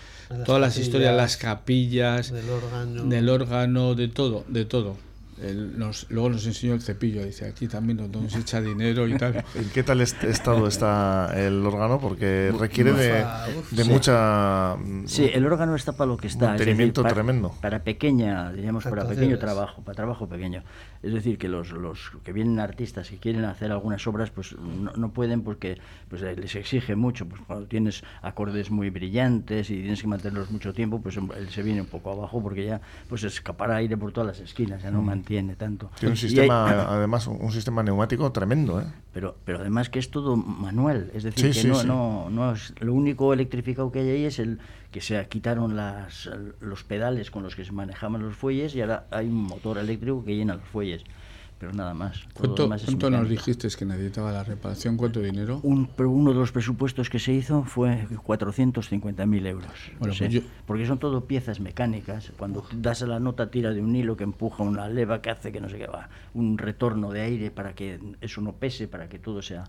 [0.44, 3.04] todas las historias, las capillas, del órgano.
[3.04, 4.96] del órgano, de todo, de todo
[6.08, 9.44] luego nos enseñó el cepillo, dice, aquí también nos echa dinero y tal.
[9.54, 12.00] ¿En qué tal estado está el órgano?
[12.00, 14.76] Porque requiere de, mucha...
[15.04, 16.48] Sí, el órgano está para lo que está.
[16.48, 17.54] Mantenimiento tremendo.
[17.60, 20.62] Para pequeña, diríamos, para pequeño trabajo, para trabajo pequeño.
[21.02, 25.12] Es decir, que los, los que vienen artistas y quieren hacer algunas obras, pues no,
[25.12, 27.26] pueden porque pues, les exige mucho.
[27.28, 31.62] Pues cuando tienes acordes muy brillantes y tienes que mantenerlos mucho tiempo, pues él se
[31.62, 35.02] viene un poco abajo porque ya pues escapar aire por todas las esquinas, ya no
[35.02, 35.90] mm tiene tanto.
[35.98, 38.84] Tiene un sistema, además, un sistema neumático tremendo, ¿eh?
[39.12, 42.94] Pero, pero además que es todo manual, es decir, que no, no, no es, lo
[42.94, 44.60] único electrificado que hay ahí es el
[44.90, 49.06] que se quitaron las, los pedales con los que se manejaban los fuelles y ahora
[49.10, 51.04] hay un motor eléctrico que llena los fuelles
[51.58, 52.26] pero nada más.
[52.34, 52.68] ¿Cuánto,
[53.10, 54.96] nos dijiste que necesitaba la reparación?
[54.96, 55.60] ¿Cuánto dinero?
[55.62, 59.70] Un, uno de los presupuestos que se hizo fue 450.000 euros.
[59.98, 62.32] Bueno, pues Porque son todo piezas mecánicas.
[62.38, 65.52] Cuando das a la nota, tira de un hilo que empuja una leva que hace
[65.52, 66.10] que no sé qué va.
[66.34, 69.64] Un retorno de aire para que eso no pese, para que todo sea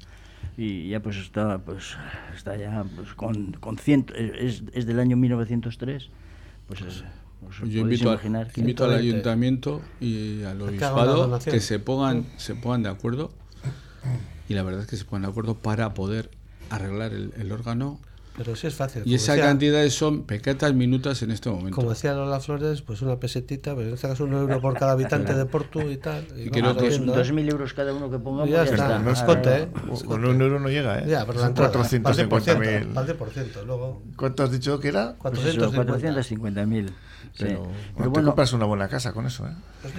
[0.55, 1.97] y ya pues está pues
[2.35, 6.09] está ya pues, con, con ciento, es, es del año 1903
[6.67, 7.03] pues
[7.65, 8.19] yo invito,
[8.55, 13.31] invito al ayuntamiento y al obispado que se pongan, se pongan de acuerdo.
[14.49, 16.31] Y la verdad es que se pongan de acuerdo para poder
[16.69, 17.99] arreglar el, órgano
[18.37, 19.01] pero sí es fácil.
[19.05, 21.75] Y esa cantidad son pequeñas minutas en este momento.
[21.75, 24.91] Como decía Lola Flores, pues una pesetita, pero en este caso un euro por cada
[24.91, 26.27] habitante de Porto y tal.
[26.37, 28.49] Y, creo que son 2.000 euros cada uno que pongamos.
[28.49, 28.99] Ya, ya está.
[28.99, 29.67] No es cote, ¿eh?
[30.05, 31.05] Con un euro no llega, ¿eh?
[31.07, 33.65] Ya, pero la 450.000.
[33.65, 34.03] luego.
[34.15, 35.17] ¿Cuánto has dicho que era?
[35.17, 36.91] 450.000.
[37.37, 39.51] Pero, pero bueno, te compras una buena casa con eso, ¿eh?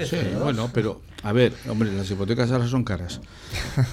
[0.05, 3.21] Sí, bueno, pero a ver, hombre, las hipotecas ahora son caras.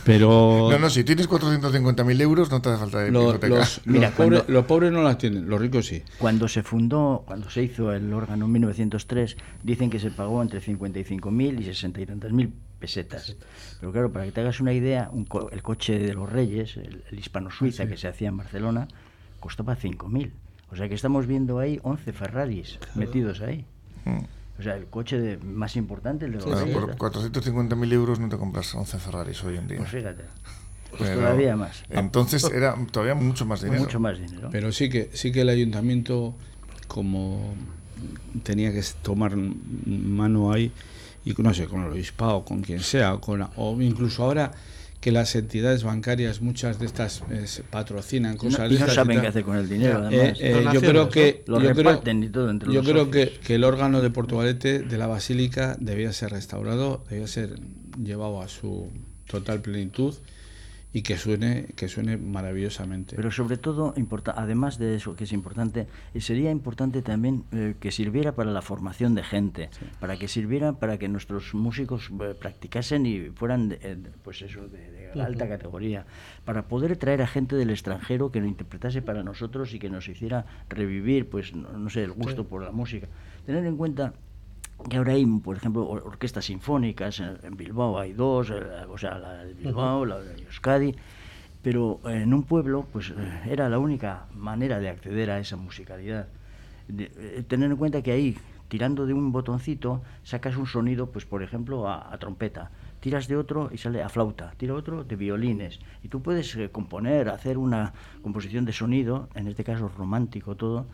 [0.03, 0.67] Pero.
[0.71, 3.47] no, no, si tienes 450.000 euros no te hace falta de hipoteca.
[3.47, 4.11] Los, Mira,
[4.47, 6.03] los, pobres, no las tienen, los ricos sí.
[6.17, 10.61] Cuando se fundó, cuando se hizo el órgano en 1903, dicen que se pagó entre
[10.61, 13.35] 55.000 y 60 y tantas mil pesetas.
[13.79, 15.09] Pero claro, para que te hagas una idea,
[15.51, 18.87] el coche de los reyes, el, hispano-suiza ah, que se hacía en Barcelona,
[19.39, 20.31] costaba 5.000.
[20.71, 23.65] O sea que estamos viendo ahí 11 Ferraris metidos ahí.
[24.05, 24.19] Mm.
[24.57, 28.73] O sea, el coche más importante, el de los Por 450.000 euros no te compras
[28.73, 29.77] 11 Ferraris hoy en día.
[29.77, 30.23] Pues fíjate.
[30.97, 31.83] Pues todavía más.
[31.89, 33.83] Entonces era todavía mucho más dinero.
[33.83, 34.49] Mucho más dinero.
[34.51, 36.35] Pero sí que, sí que el ayuntamiento,
[36.87, 37.55] como
[38.43, 40.71] tenía que tomar mano ahí,
[41.23, 44.51] y no sé, con el obispado, con quien sea, con, o incluso ahora
[45.05, 49.43] que las entidades bancarias, muchas de estas eh, patrocinan cosas y no, saben qué hacer
[49.43, 50.09] con el dinero.
[50.09, 53.29] Eh, eh, yo creo que lo yo reparten creo, y todo entre Yo creo que,
[53.45, 57.59] que, el órgano de Portugalete de la Basílica debía ser restaurado, debía ser
[58.03, 58.89] llevado a su
[59.27, 60.15] total plenitud
[60.95, 63.17] y que suene que suene maravillosamente.
[63.17, 63.93] Pero sobre todo,
[64.33, 68.61] además de eso que es importante, eh, sería importante también eh, que sirviera para la
[68.61, 73.77] formación de gente, para que sirviera para que nuestros músicos eh, practicasen y fueran
[74.23, 76.05] pues eso de, alta categoría,
[76.45, 80.07] para poder traer a gente del extranjero que lo interpretase para nosotros y que nos
[80.07, 83.09] hiciera revivir pues no, sé, el gusto por la música.
[83.45, 84.13] Tener en cuenta
[84.89, 89.43] que ahora hay, por ejemplo, orquestas sinfónicas, en Bilbao hay dos, eh, o sea, la
[89.43, 90.95] de Bilbao, la de Euskadi,
[91.61, 93.13] pero en un pueblo pues eh,
[93.49, 96.27] era la única manera de acceder a esa musicalidad.
[96.95, 101.41] Eh, tener en cuenta que ahí, tirando de un botoncito, sacas un sonido, pues por
[101.41, 106.09] ejemplo, a, trompeta, tiras de otro y sale a flauta, tira otro de violines, y
[106.09, 110.85] tú puedes componer, hacer una composición de sonido, en este caso romántico todo,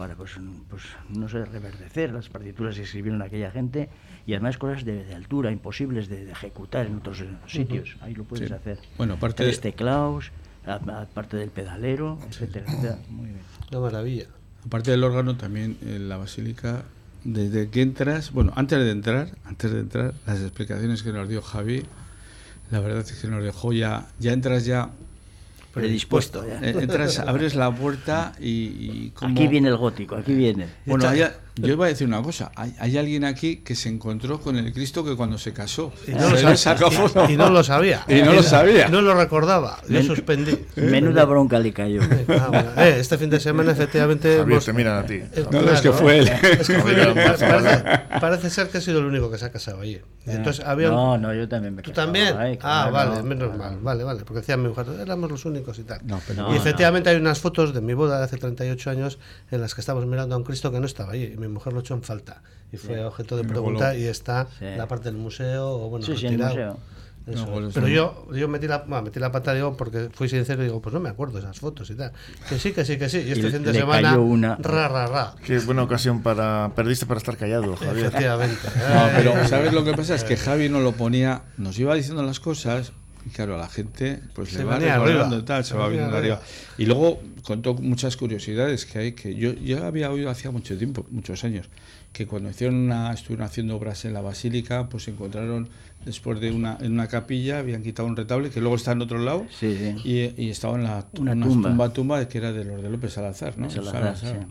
[0.00, 0.32] para pues,
[0.70, 3.90] pues, no sé, reverdecer las partituras que escribieron aquella gente
[4.26, 7.98] y además cosas de, altura imposibles de, ejecutar en otros sitios.
[8.00, 8.78] Ahí lo puedes hacer.
[8.96, 10.32] Bueno, aparte de teclados,
[10.64, 12.64] aparte del pedalero, etcétera,
[13.10, 13.40] Muy bien.
[13.70, 14.24] Una maravilla.
[14.64, 16.84] Aparte del órgano, también en la basílica,
[17.22, 21.42] desde que entras, bueno, antes de entrar, antes de entrar, las explicaciones que nos dio
[21.42, 21.82] Javi,
[22.70, 24.92] la verdad es que nos dejó ya, ya entras ya
[25.72, 26.46] predispuesto.
[26.46, 26.60] Ya.
[26.60, 30.66] Eh, entras, abres la puerta y, y Aquí viene el gótico, aquí viene.
[30.86, 31.04] Bueno,
[31.56, 32.52] yo iba a decir una cosa.
[32.54, 35.92] Hay, alguien aquí que se encontró con el Cristo que cuando se casó.
[36.06, 38.04] Y no, lo, sabía, y, no lo sabía.
[38.08, 38.88] Y no lo sabía.
[38.88, 39.78] No lo recordaba.
[39.88, 40.58] Yo suspendí.
[40.76, 42.00] Menuda bronca le cayó.
[42.28, 44.38] Ah, eh, este fin de semana, efectivamente.
[44.38, 45.14] Javier, te miran a ti.
[45.14, 46.28] Eh, no, es que fue él.
[46.28, 46.78] Es que
[48.20, 50.00] parece, ser que ha sido el único que se ha casado allí.
[50.26, 52.36] Entonces, había No, no, yo también me ¿Tú también?
[52.62, 53.78] ah, vale, menos mal.
[53.80, 54.20] Vale, vale.
[54.24, 56.00] Porque decían mi mujer, éramos los únicos y tal.
[56.52, 59.18] y efectivamente hay unas fotos de mi boda de hace 38 años
[59.50, 61.34] en las que estamos mirando a un Cristo que no estaba allí.
[61.40, 62.42] Mi mujer lo echó en falta.
[62.72, 65.70] Y fue objeto de pregunta y está en la parte del museo.
[65.70, 66.78] O bueno, sí, sí, el museo.
[67.74, 70.92] pero yo, yo metí, la, metí la pata digo, porque fui sincero y digo, pues
[70.92, 72.12] no me acuerdo esas fotos y tal.
[72.48, 73.24] Que sí, que sí, que sí.
[73.26, 74.56] Y este fin de semana, una...
[74.56, 75.34] ra, ra, ra.
[75.44, 76.70] Qué buena ocasión para...
[76.76, 78.06] Perdiste para estar callado, Javier.
[78.06, 78.68] Efectivamente.
[78.94, 80.14] no, pero ¿sabes lo que pasa?
[80.14, 82.92] Es que Javi no lo ponía, nos iba diciendo las cosas
[83.26, 86.40] y claro, a la gente pues le va recordando tal, se, va viendo arriba.
[86.78, 91.06] Y luego contó muchas curiosidades que hay, que yo ya había oído hacía mucho tiempo,
[91.10, 91.68] muchos años,
[92.12, 95.68] que cuando hicieron una, estuvieron haciendo obras en la basílica, pues se encontraron
[96.04, 99.18] después de una, en una capilla, habían quitado un retablo que luego está en otro
[99.18, 101.92] lado, Y, y, estaba en la una, tumba.
[101.92, 103.68] tumba, que era de los de López Salazar, ¿no?
[103.70, 104.46] Salazar,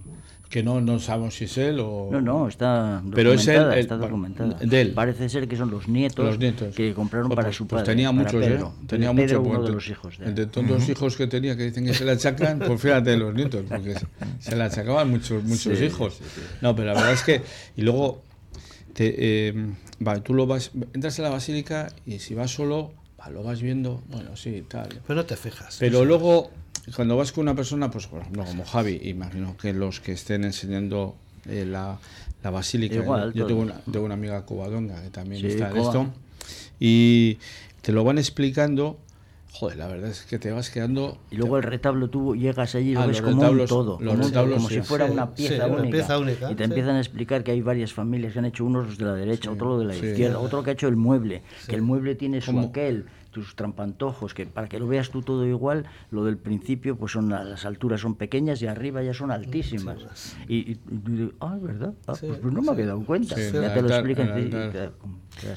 [0.50, 2.10] que no, no sabemos si es él o...
[2.12, 3.16] No, no, está documentada.
[3.16, 4.56] Pero es él, está documentada.
[4.56, 4.92] De él.
[4.92, 6.76] Parece ser que son los nietos, los nietos.
[6.76, 7.94] que compraron pues, para su pues padre.
[7.94, 8.60] tenía muchos, ¿eh?
[8.88, 9.40] Tenía muchos.
[9.46, 10.18] uno de los hijos.
[10.18, 13.16] De, entre todos los hijos que tenía que dicen que se le achacan, pues fíjate
[13.16, 13.94] los nietos, porque
[14.40, 16.20] se le achacaban muchos, muchos hijos.
[16.62, 17.44] no, pero la verdad es que...
[17.78, 18.24] Y luego,
[18.94, 19.16] te,
[19.50, 19.54] eh,
[20.00, 22.92] vale, tú lo vas, entras a la basílica y si vas solo,
[23.32, 24.90] lo vas viendo, bueno, sí, tal.
[25.06, 25.78] Pero no te fijas.
[25.80, 26.50] Pero luego
[26.96, 30.44] cuando vas con una persona, pues por ejemplo como Javi, imagino que los que estén
[30.44, 31.16] enseñando
[31.48, 31.98] eh, la,
[32.44, 32.96] la, basílica,
[33.34, 36.08] yo tengo una, tengo una, amiga cubadonga que también está en esto,
[36.80, 37.38] y
[37.82, 38.98] te lo van explicando
[39.52, 41.18] Joder, la verdad es que te vas quedando.
[41.32, 43.98] Y luego el retablo tú llegas allí y lo ah, ves como un todo.
[44.00, 45.68] Los como, retablos, como si fuera una, pieza,
[46.18, 49.06] única, Y te empiezan a explicar que hay varias familias que han hecho unos de
[49.06, 52.16] la derecha, otro de la izquierda, otro que ha hecho el mueble, que el mueble
[52.16, 56.38] tiene su aquel tus trampantojos, que para que lo veas tú todo igual, lo del
[56.38, 60.36] principio pues son las alturas son pequeñas y arriba ya son altísimas.
[60.48, 60.80] Y, y,
[61.40, 64.30] ah, es verdad, ah, pues, no me he dado cuenta, ya te lo explican.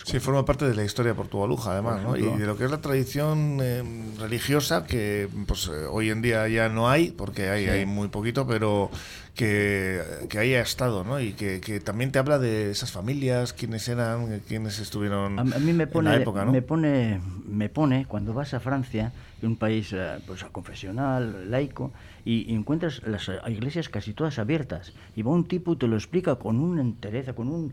[0.04, 2.16] Sí, forma parte de la historia portugaluja, además, ¿no?
[2.16, 3.82] y de lo que es la tradición eh,
[4.18, 8.46] religiosa, que pues eh, hoy en día ya no hay, porque hay, hay muy poquito,
[8.46, 8.90] pero
[9.34, 11.18] que, que haya estado, ¿no?
[11.18, 15.72] Y que, que, también te habla de esas familias, quiénes eran, quiénes estuvieron a, mí
[15.72, 16.52] me pone, en la época, ¿no?
[16.52, 21.92] Me pone, me pone, cuando vas a Francia, un país eh, pues, confesional, laico,
[22.24, 24.92] y, encuentras las iglesias casi todas abiertas.
[25.16, 27.72] Y va un tipo y te lo explica con una entereza, con un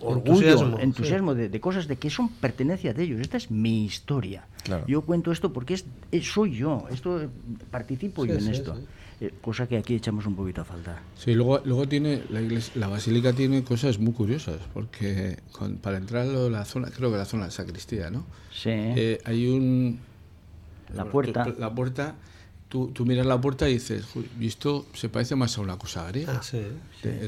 [0.00, 3.20] orgullo, entusiasmo, de, cosas de que son pertenencia de ellos.
[3.20, 4.46] Esta es mi historia.
[4.86, 5.84] Yo cuento esto porque es,
[6.22, 7.28] soy yo, esto
[7.70, 8.76] participo yo en esto.
[9.20, 10.98] Eh, cosa que aquí echamos un poquito a faltar.
[11.16, 15.38] Sí, luego, luego tiene la, iglesia, la basílica tiene cosas muy curiosas, porque
[15.80, 18.24] para entrar a la zona, creo que la zona de sacristía, ¿no?
[18.50, 18.70] Sí.
[18.70, 20.00] Eh, hay un...
[20.92, 21.46] La puerta.
[21.56, 22.16] La puerta
[22.72, 24.06] Tú, tú, miras la puerta y dices,
[24.40, 26.38] esto se parece más a una cosa griega.
[26.38, 26.62] Ah, sí,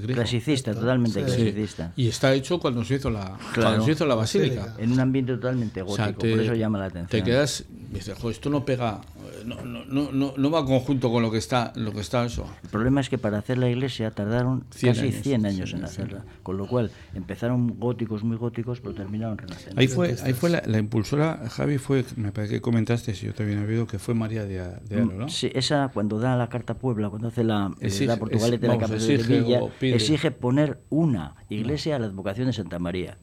[0.07, 1.93] Clasicista, totalmente clasicista.
[1.97, 4.75] Y está hecho cuando se hizo la, cuando se hizo la basílica.
[4.79, 7.09] En un ambiente totalmente gótico, por eso llama la atención.
[7.09, 7.65] Te quedas,
[7.99, 9.01] dice, esto no pega,
[9.45, 12.47] no, no, no, no va conjunto con lo que está lo que está eso.
[12.63, 16.57] El problema es que para hacer la iglesia tardaron casi 100 años en hacerla, con
[16.57, 19.79] lo cual empezaron góticos muy góticos, pero terminaron renacentes.
[19.79, 23.63] Ahí fue, ahí fue la, impulsora, Javi, fue, me parece que comentaste, si yo también
[23.63, 24.55] he oído, que fue María de,
[24.89, 25.29] de Aro, ¿no?
[25.29, 28.77] Sí, esa cuando da la carta a Puebla, cuando hace la, eh, la Portugalete, la
[28.77, 33.19] de Villa, exige poner una iglesia a la advocación de Santa María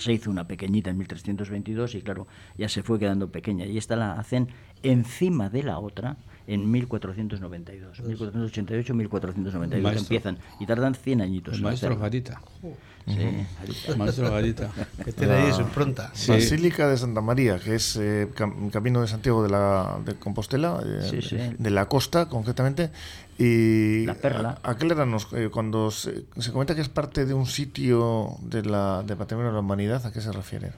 [0.00, 2.26] se hizo una pequeñita en 1322 y claro,
[2.56, 3.66] ya se fue quedando pequeña.
[3.66, 4.48] Y esta la hacen
[4.82, 8.00] encima de la otra en 1492.
[8.00, 11.56] 1488, 1492 empiezan y tardan 100 añitos.
[11.56, 12.40] El maestro Garita.
[13.06, 14.70] Sí, Maestro Garita.
[15.04, 16.12] que tiene ahí su impronta.
[16.28, 18.28] Basílica de Santa María, que es eh,
[18.72, 22.90] Camino de Santiago de, la, de Compostela, eh, de la costa concretamente.
[23.38, 24.58] Y la perla.
[24.62, 29.16] Aquel era eh, cuando se, comenta que es parte de un sitio de la, de
[29.16, 30.72] Patrimonio de la Humanidad, ¿a qué se refiere?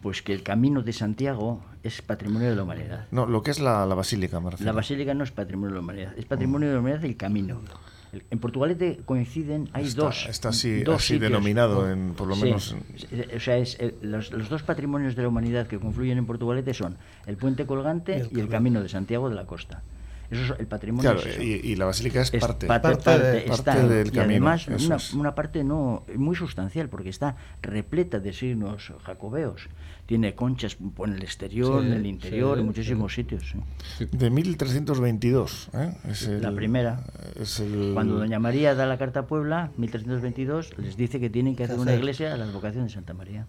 [0.00, 3.06] Pues que el camino de Santiago es patrimonio de la humanidad.
[3.10, 4.72] No, lo que es la, la basílica, me refiero.
[4.72, 7.60] La basílica no es patrimonio de la humanidad, es patrimonio de la humanidad el camino.
[8.30, 10.26] En Portugalete coinciden, hay dos.
[10.28, 12.76] Está así, así denominado, en, por lo menos.
[13.34, 16.98] O sea, es, los, los, dos patrimonios de la humanidad que confluyen en Portugalete son
[17.26, 19.82] el puente colgante y el camino de Santiago de la Costa.
[20.32, 21.14] Eso es el patrimonio.
[21.14, 24.48] Claro, y, la basílica es, parte, parte, del camino.
[24.48, 29.68] Además, una, una, parte no muy sustancial, porque está repleta de signos jacobeos.
[30.06, 33.54] Tiene conchas en el exterior, en el interior, en muchísimos sitios.
[33.98, 35.70] De 1322.
[35.74, 35.94] ¿eh?
[36.08, 37.04] Es la primera.
[37.94, 41.78] Cuando Doña María da la carta a Puebla, 1322, les dice que tienen que hacer
[41.78, 43.46] una iglesia a la advocación de Santa María.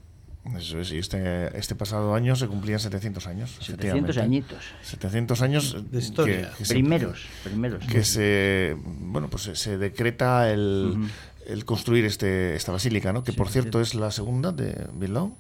[0.58, 3.58] Eso es, y este, este pasado año se cumplían 700 años.
[3.62, 4.58] 700 añitos.
[4.82, 6.52] 700 años de historia.
[6.68, 7.86] primeros, primeros.
[7.86, 11.10] Que se, bueno, pues se, decreta el,
[11.48, 13.24] el, construir este, esta basílica, ¿no?
[13.24, 15.34] Que por cierto es la segunda de Bilbao.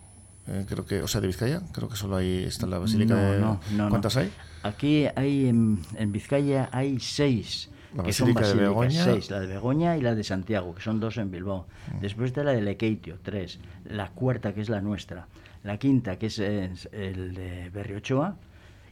[0.48, 3.16] Eh, creo que, o sea, de Vizcaya, creo que solo ahí está la basílica.
[3.40, 4.32] No, no, ¿Cuántas hay?
[4.64, 9.04] Aquí hay en, en Vizcaya hay seis la que son de Begoña.
[9.04, 11.68] Seis, la de Begoña y la de Santiago, que son dos en Bilbao.
[11.94, 12.00] Mm.
[12.02, 13.60] Después está la de Lequeitio, tres.
[13.86, 15.28] La cuarta, que es la nuestra.
[15.64, 18.36] La quinta, que es, el de Berriochoa.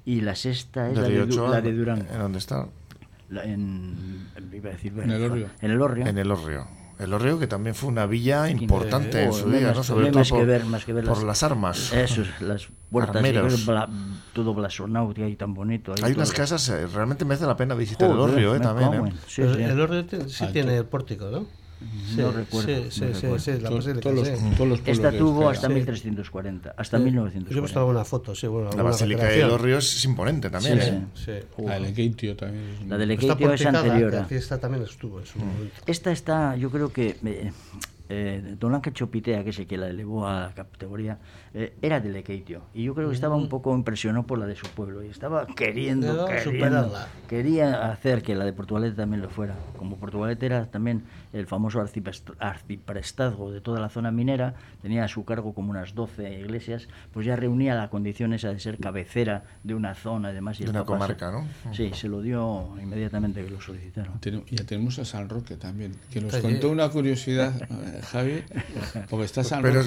[0.06, 2.06] Y la sexta es la, de, la de Durango.
[2.12, 2.68] ¿En dónde está?
[3.44, 5.50] en, iba a decir, en el Orrio.
[5.62, 6.08] En el Orrio.
[6.08, 6.68] En el Orrio.
[7.02, 9.84] El Orrio, que también fue una villa importante en su día, ¿no?
[9.84, 11.92] Sobre todo por, por las, armas.
[11.94, 13.24] Eso, las puertas,
[14.34, 15.96] todo blasonado y tan bonito.
[16.04, 18.60] Hay unas casas, eh, realmente merece la pena visitar el Orrio, ¿eh?
[18.60, 19.14] También, ¿eh?
[19.38, 21.61] El Orrio sí tiene pórtico, ¿no?
[22.18, 22.92] No recuerdo.
[22.92, 23.06] Sí, sí,
[23.38, 24.28] sí, la todos,
[24.60, 27.52] los, Esta tuvo hasta 1340, hasta 1940.
[27.52, 28.48] Yo he visto alguna foto, sí.
[28.48, 30.82] Bueno, la Basílica de los Ríos es imponente también.
[31.14, 31.46] Sí, ¿eh?
[31.56, 31.64] sí.
[31.64, 32.90] La de Lequeitio también.
[32.90, 34.26] La de Lequeitio es anterior.
[34.30, 35.76] Esta también estuvo en su momento.
[35.86, 37.52] Esta está, yo creo que eh,
[38.14, 41.18] eh, Don Ángel Chopitea, que es el que la elevó a la categoría,
[41.54, 42.64] eh, era de Lequeitio.
[42.74, 45.02] Y yo creo que estaba un poco impresionado por la de su pueblo.
[45.02, 46.94] Y estaba queriendo, queriendo
[47.30, 49.56] quería hacer que la de Portugalete también lo fuera.
[49.78, 51.82] Como Portugalete era también el famoso
[52.40, 57.26] arciprestazgo de toda la zona minera, tenía a su cargo como unas 12 iglesias, pues
[57.26, 60.60] ya reunía la condición esa de ser cabecera de una zona y demás.
[60.60, 61.48] Y de una comarca, ¿no?
[61.72, 64.20] Sí, se lo dio inmediatamente que lo solicitaron.
[64.50, 67.54] Ya tenemos a San Roque también, que nos contó una curiosidad
[68.02, 68.44] Javi,
[69.10, 69.82] porque está Pero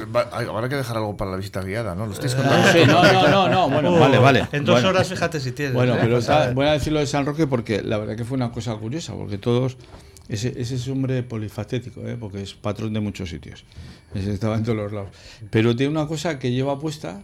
[0.49, 2.07] habrá que dejar algo para la visita guiada, ¿no?
[2.07, 2.73] Lo estáis contando.
[2.73, 4.49] Sí, no, no, no, no, bueno, vale, vale.
[4.53, 5.75] En dos horas, fíjate si tienes.
[5.75, 5.99] Bueno, ¿eh?
[6.01, 8.75] pero está, voy a decirlo de San Roque porque la verdad que fue una cosa
[8.77, 9.77] curiosa, porque todos.
[10.27, 12.17] Ese, ese es un hombre polifacético, ¿eh?
[12.19, 13.65] porque es patrón de muchos sitios.
[14.15, 15.11] Ese estaba en todos los lados.
[15.51, 17.21] Pero tiene una cosa que lleva puesta,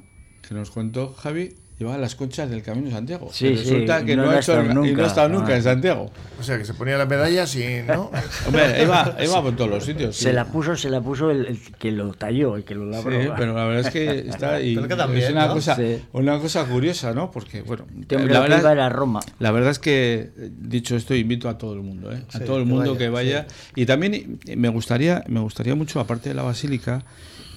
[0.47, 3.31] que nos contó Javi, llevaba las conchas del Camino de Santiago.
[3.33, 6.11] Sí, resulta que no, ha estado nunca, estado nunca en Santiago.
[6.39, 8.11] O sea, que se ponía las medallas y no.
[8.47, 10.15] Hombre, iba, iba por todos los sitios.
[10.15, 13.23] Se la puso, se la puso el, que lo talló, el que lo labró.
[13.23, 15.79] Sí, pero la verdad es que está y es una cosa,
[16.13, 17.31] una cosa curiosa, ¿no?
[17.31, 19.21] Porque bueno, la verdad era Roma.
[19.39, 22.23] La verdad es que dicho esto invito a todo el mundo, ¿eh?
[22.35, 26.35] a todo el mundo que vaya, y también me gustaría me gustaría mucho aparte de
[26.35, 27.05] la basílica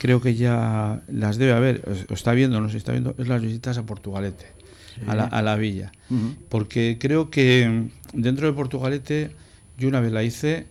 [0.03, 3.41] creo que ya las debe haber, o está viendo, no se está viendo, es las
[3.41, 4.47] visitas a Portugalete,
[5.07, 5.93] a, la, a, la, villa.
[6.49, 9.31] Porque creo que dentro de Portugalete
[9.77, 10.67] yo una vez la hice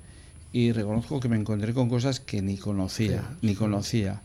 [0.53, 4.21] y reconozco que me encontré con cosas que ni conocía, ni conocía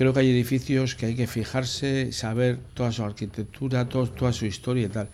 [0.00, 4.86] creo que hay edificios que hay que fijarse, saber toda su arquitectura, toda su historia
[4.86, 5.10] y tal.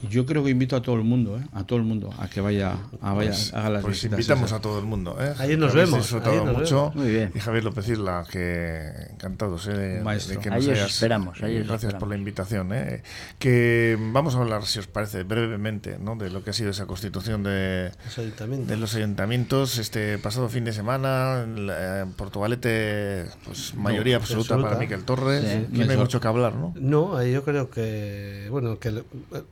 [0.00, 1.44] Y yo creo que invito a todo el mundo, ¿eh?
[1.54, 4.60] a todo el mundo, a que vaya, a vaya, pues, haga las pues invitamos a
[4.60, 5.18] todo el mundo.
[5.20, 5.34] ¿eh?
[5.38, 5.98] Ahí nos vemos.
[5.98, 6.92] disfrutado mucho.
[6.94, 7.32] Muy bien.
[7.34, 9.72] Y Javier López Isla, que encantados ¿eh?
[9.72, 11.40] de, que nos hayas, esperamos.
[11.40, 12.72] gracias por la invitación.
[12.72, 13.02] ¿eh?
[13.40, 16.14] Que vamos a hablar, si os parece, brevemente, ¿no?
[16.14, 20.64] de lo que ha sido esa constitución de los, de los ayuntamientos este pasado fin
[20.64, 21.42] de semana.
[21.42, 25.68] En Portugalete, pues mayoría absoluta, para Miquel Torres.
[25.70, 26.74] no hay mucho que hablar, ¿no?
[26.76, 29.02] No, yo creo que, bueno, que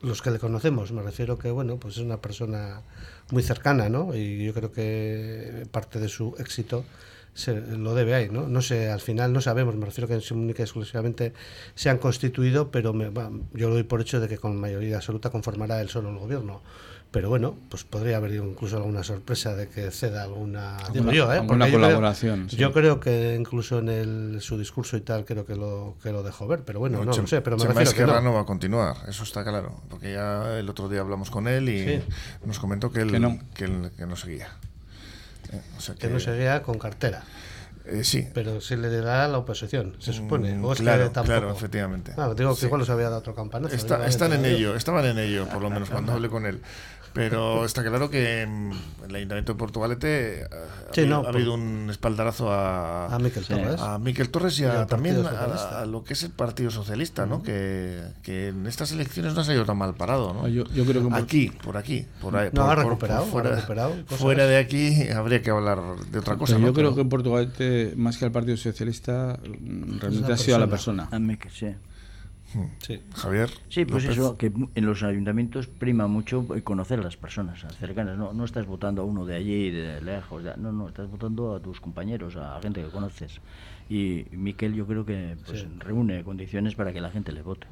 [0.03, 2.83] los que le conocemos, me refiero que, bueno, pues es una persona
[3.31, 4.15] muy cercana, ¿no?
[4.15, 6.85] Y yo creo que parte de su éxito
[7.37, 8.49] se lo debe ahí, ¿no?
[8.49, 11.35] No sé, al final no sabemos, me refiero que única exclusivamente
[11.75, 13.13] se han constituido, pero me,
[13.53, 16.63] yo lo doy por hecho de que con mayoría absoluta conformará él solo el gobierno.
[17.17, 21.39] Pero bueno, pues podría haber incluso alguna sorpresa de que ceda alguna, digo yo, ¿eh?
[21.39, 22.47] alguna colaboración.
[22.49, 26.23] Yo creo, que incluso en el, su discurso y tal creo que lo que lo
[26.23, 28.21] dejó ver, pero bueno, no, no, sé, pero me refiero que no.
[28.21, 28.35] no.
[28.35, 32.03] va a continuar, eso está claro, porque ya el otro día hablamos con él y
[32.45, 34.49] nos comentó que él, que no, que, que no seguía.
[35.55, 35.63] Eh,
[35.99, 37.25] que, no sería con cartera.
[37.87, 38.27] Eh, sí.
[38.35, 40.55] Pero se le dará la oposición, se supone.
[40.55, 42.13] Mm, claro, claro, efectivamente.
[42.37, 43.75] digo que igual los había dado otro campanazo.
[43.75, 46.61] están en ello, estaban en ello, por lo menos cuando hablé con él.
[47.17, 53.07] Pero está claro que mm, el Ayuntamiento de Portugalete eh, ha, habido, un espaldarazo a,
[53.07, 57.25] a Miquel Torres, a Miquel Torres y, también a, lo que es el Partido Socialista,
[57.25, 57.43] ¿no?
[57.43, 60.35] que, que, en estas elecciones no ha salido tan mal parado.
[60.35, 60.47] ¿no?
[60.47, 62.51] Yo, yo creo que aquí, por aquí, por ahí.
[62.53, 63.57] No, ha recuperado, fuera,
[64.07, 66.59] fuera de aquí habría que hablar de otra cosa.
[66.59, 69.39] yo creo que en Portugalete, más que al Partido Socialista,
[70.01, 71.09] realmente ha sido a la persona.
[71.11, 71.69] A Miquel, sí.
[72.79, 73.03] Sí.
[73.15, 73.51] Javier.
[73.69, 78.17] Sí, pues eso, que en los ayuntamientos prima mucho conocer a las personas cercanas.
[78.17, 80.43] No, no estás votando a uno de allí, de lejos.
[80.57, 83.41] no, no, estás votando a tus compañeros, a gente que conoces.
[83.89, 87.67] Y Miquel yo creo que pues, reúne condiciones para que la gente le vote.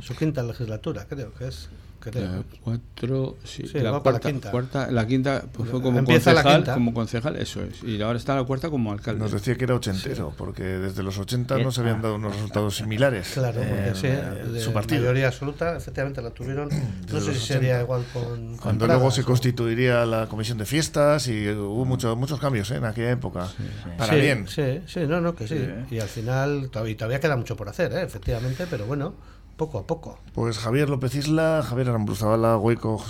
[0.00, 1.70] Su quinta legislatura, creo que es.
[2.10, 7.82] La cuatro, sí, la, cuarta, la quinta, pues fue como concejal, como concejal, eso es.
[7.84, 9.20] Y ahora está la cuarta como alcalde.
[9.20, 12.76] Nos decía que era ochentero, porque desde los 80 no se habían dado unos resultados
[12.76, 13.30] similares.
[13.34, 14.08] Claro, porque sí,
[14.52, 15.02] de su partido.
[15.02, 16.68] mayoría absoluta, efectivamente la tuvieron.
[17.12, 18.56] No sé si sería igual con.
[18.56, 22.76] Cuando luego se constituiría la comisión de fiestas y hubo muchos muchos cambios ¿eh?
[22.76, 23.48] en aquella época.
[23.96, 24.48] Para bien.
[24.48, 25.60] Sí, sí, no, no, que sí.
[25.90, 28.02] Y al final todavía, todavía queda mucho por hacer, ¿eh?
[28.02, 29.14] efectivamente, pero bueno
[29.56, 30.18] poco a poco.
[30.34, 33.04] Pues Javier López Isla, Javier Arambruzabala, Goico,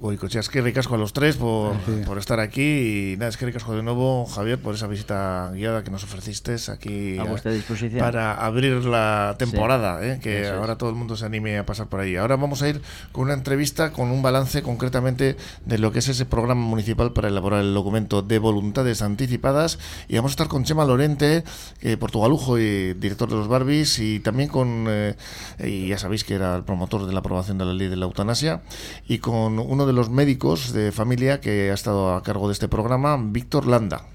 [0.00, 1.76] Goicochea, es que ricasco a los tres por,
[2.06, 5.82] por, estar aquí y nada, es que ricasco de nuevo, Javier, por esa visita guiada
[5.82, 10.20] que nos ofreciste aquí a vuestra disposición para abrir la temporada, ¿eh?
[10.20, 12.16] que ahora todo el mundo se anime a pasar por ahí.
[12.16, 12.82] Ahora vamos a ir
[13.12, 17.28] con una entrevista con un balance concretamente de lo que es ese programa municipal para
[17.28, 21.44] elaborar el documento de voluntades anticipadas y vamos a estar con Chema Lorente,
[21.80, 25.16] eh, portugalujo y director de los Barbies y también con eh,
[25.58, 28.06] y ya sabéis que era el promotor de la aprobación de la ley de la
[28.06, 28.62] eutanasia,
[29.06, 32.68] y con uno de los médicos de familia que ha estado a cargo de este
[32.68, 34.06] programa, Víctor Landa.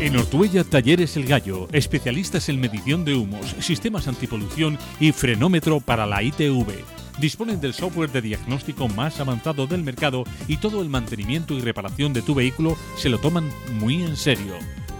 [0.00, 6.04] En Ortuella Talleres El Gallo, especialistas en medición de humos, sistemas antipolución y frenómetro para
[6.04, 6.66] la ITV.
[7.18, 12.12] Disponen del software de diagnóstico más avanzado del mercado y todo el mantenimiento y reparación
[12.12, 13.48] de tu vehículo se lo toman
[13.78, 14.54] muy en serio.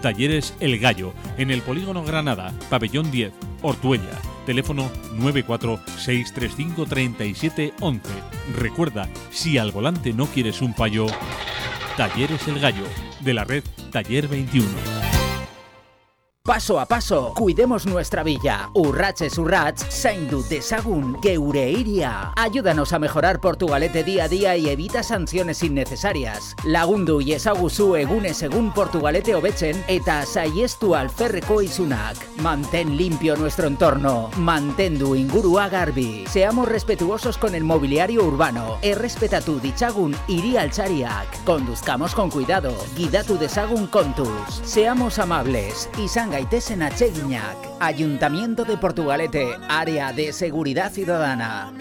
[0.04, 3.32] Talleres El Gallo, en el Polígono Granada, Pabellón 10,
[3.62, 8.00] Ortuella teléfono 946353711.
[8.54, 11.06] Recuerda, si al volante no quieres un payo,
[11.96, 12.84] Talleres El Gallo,
[13.20, 14.68] de la red Taller 21.
[16.46, 18.68] Paso a paso, cuidemos nuestra villa.
[18.74, 22.34] Urraches urrats, zaindu dezagun geure iria.
[22.36, 26.54] Ayúdanos a mejorar Portugalete día a día y evita sanciones innecesarias.
[26.62, 32.18] Lagundu y ezaguzu egune según Portugalete obechen eta saiestu alferreko izunak.
[32.42, 34.28] Mantén limpio nuestro entorno.
[34.36, 36.26] Mantendu ingurua garbi.
[36.28, 38.76] Seamos respetuosos con el mobiliario urbano.
[38.82, 41.42] Errespetatu ditzagun iri altzariak.
[41.44, 42.76] Conduzcamos con cuidado.
[42.94, 44.60] Guidatu dezagun kontuz.
[44.62, 45.88] Seamos amables.
[45.96, 47.56] Izan gaitezen atseginak.
[47.78, 51.72] Ayuntamiento de Portugalete, área de seguridad ciudadana.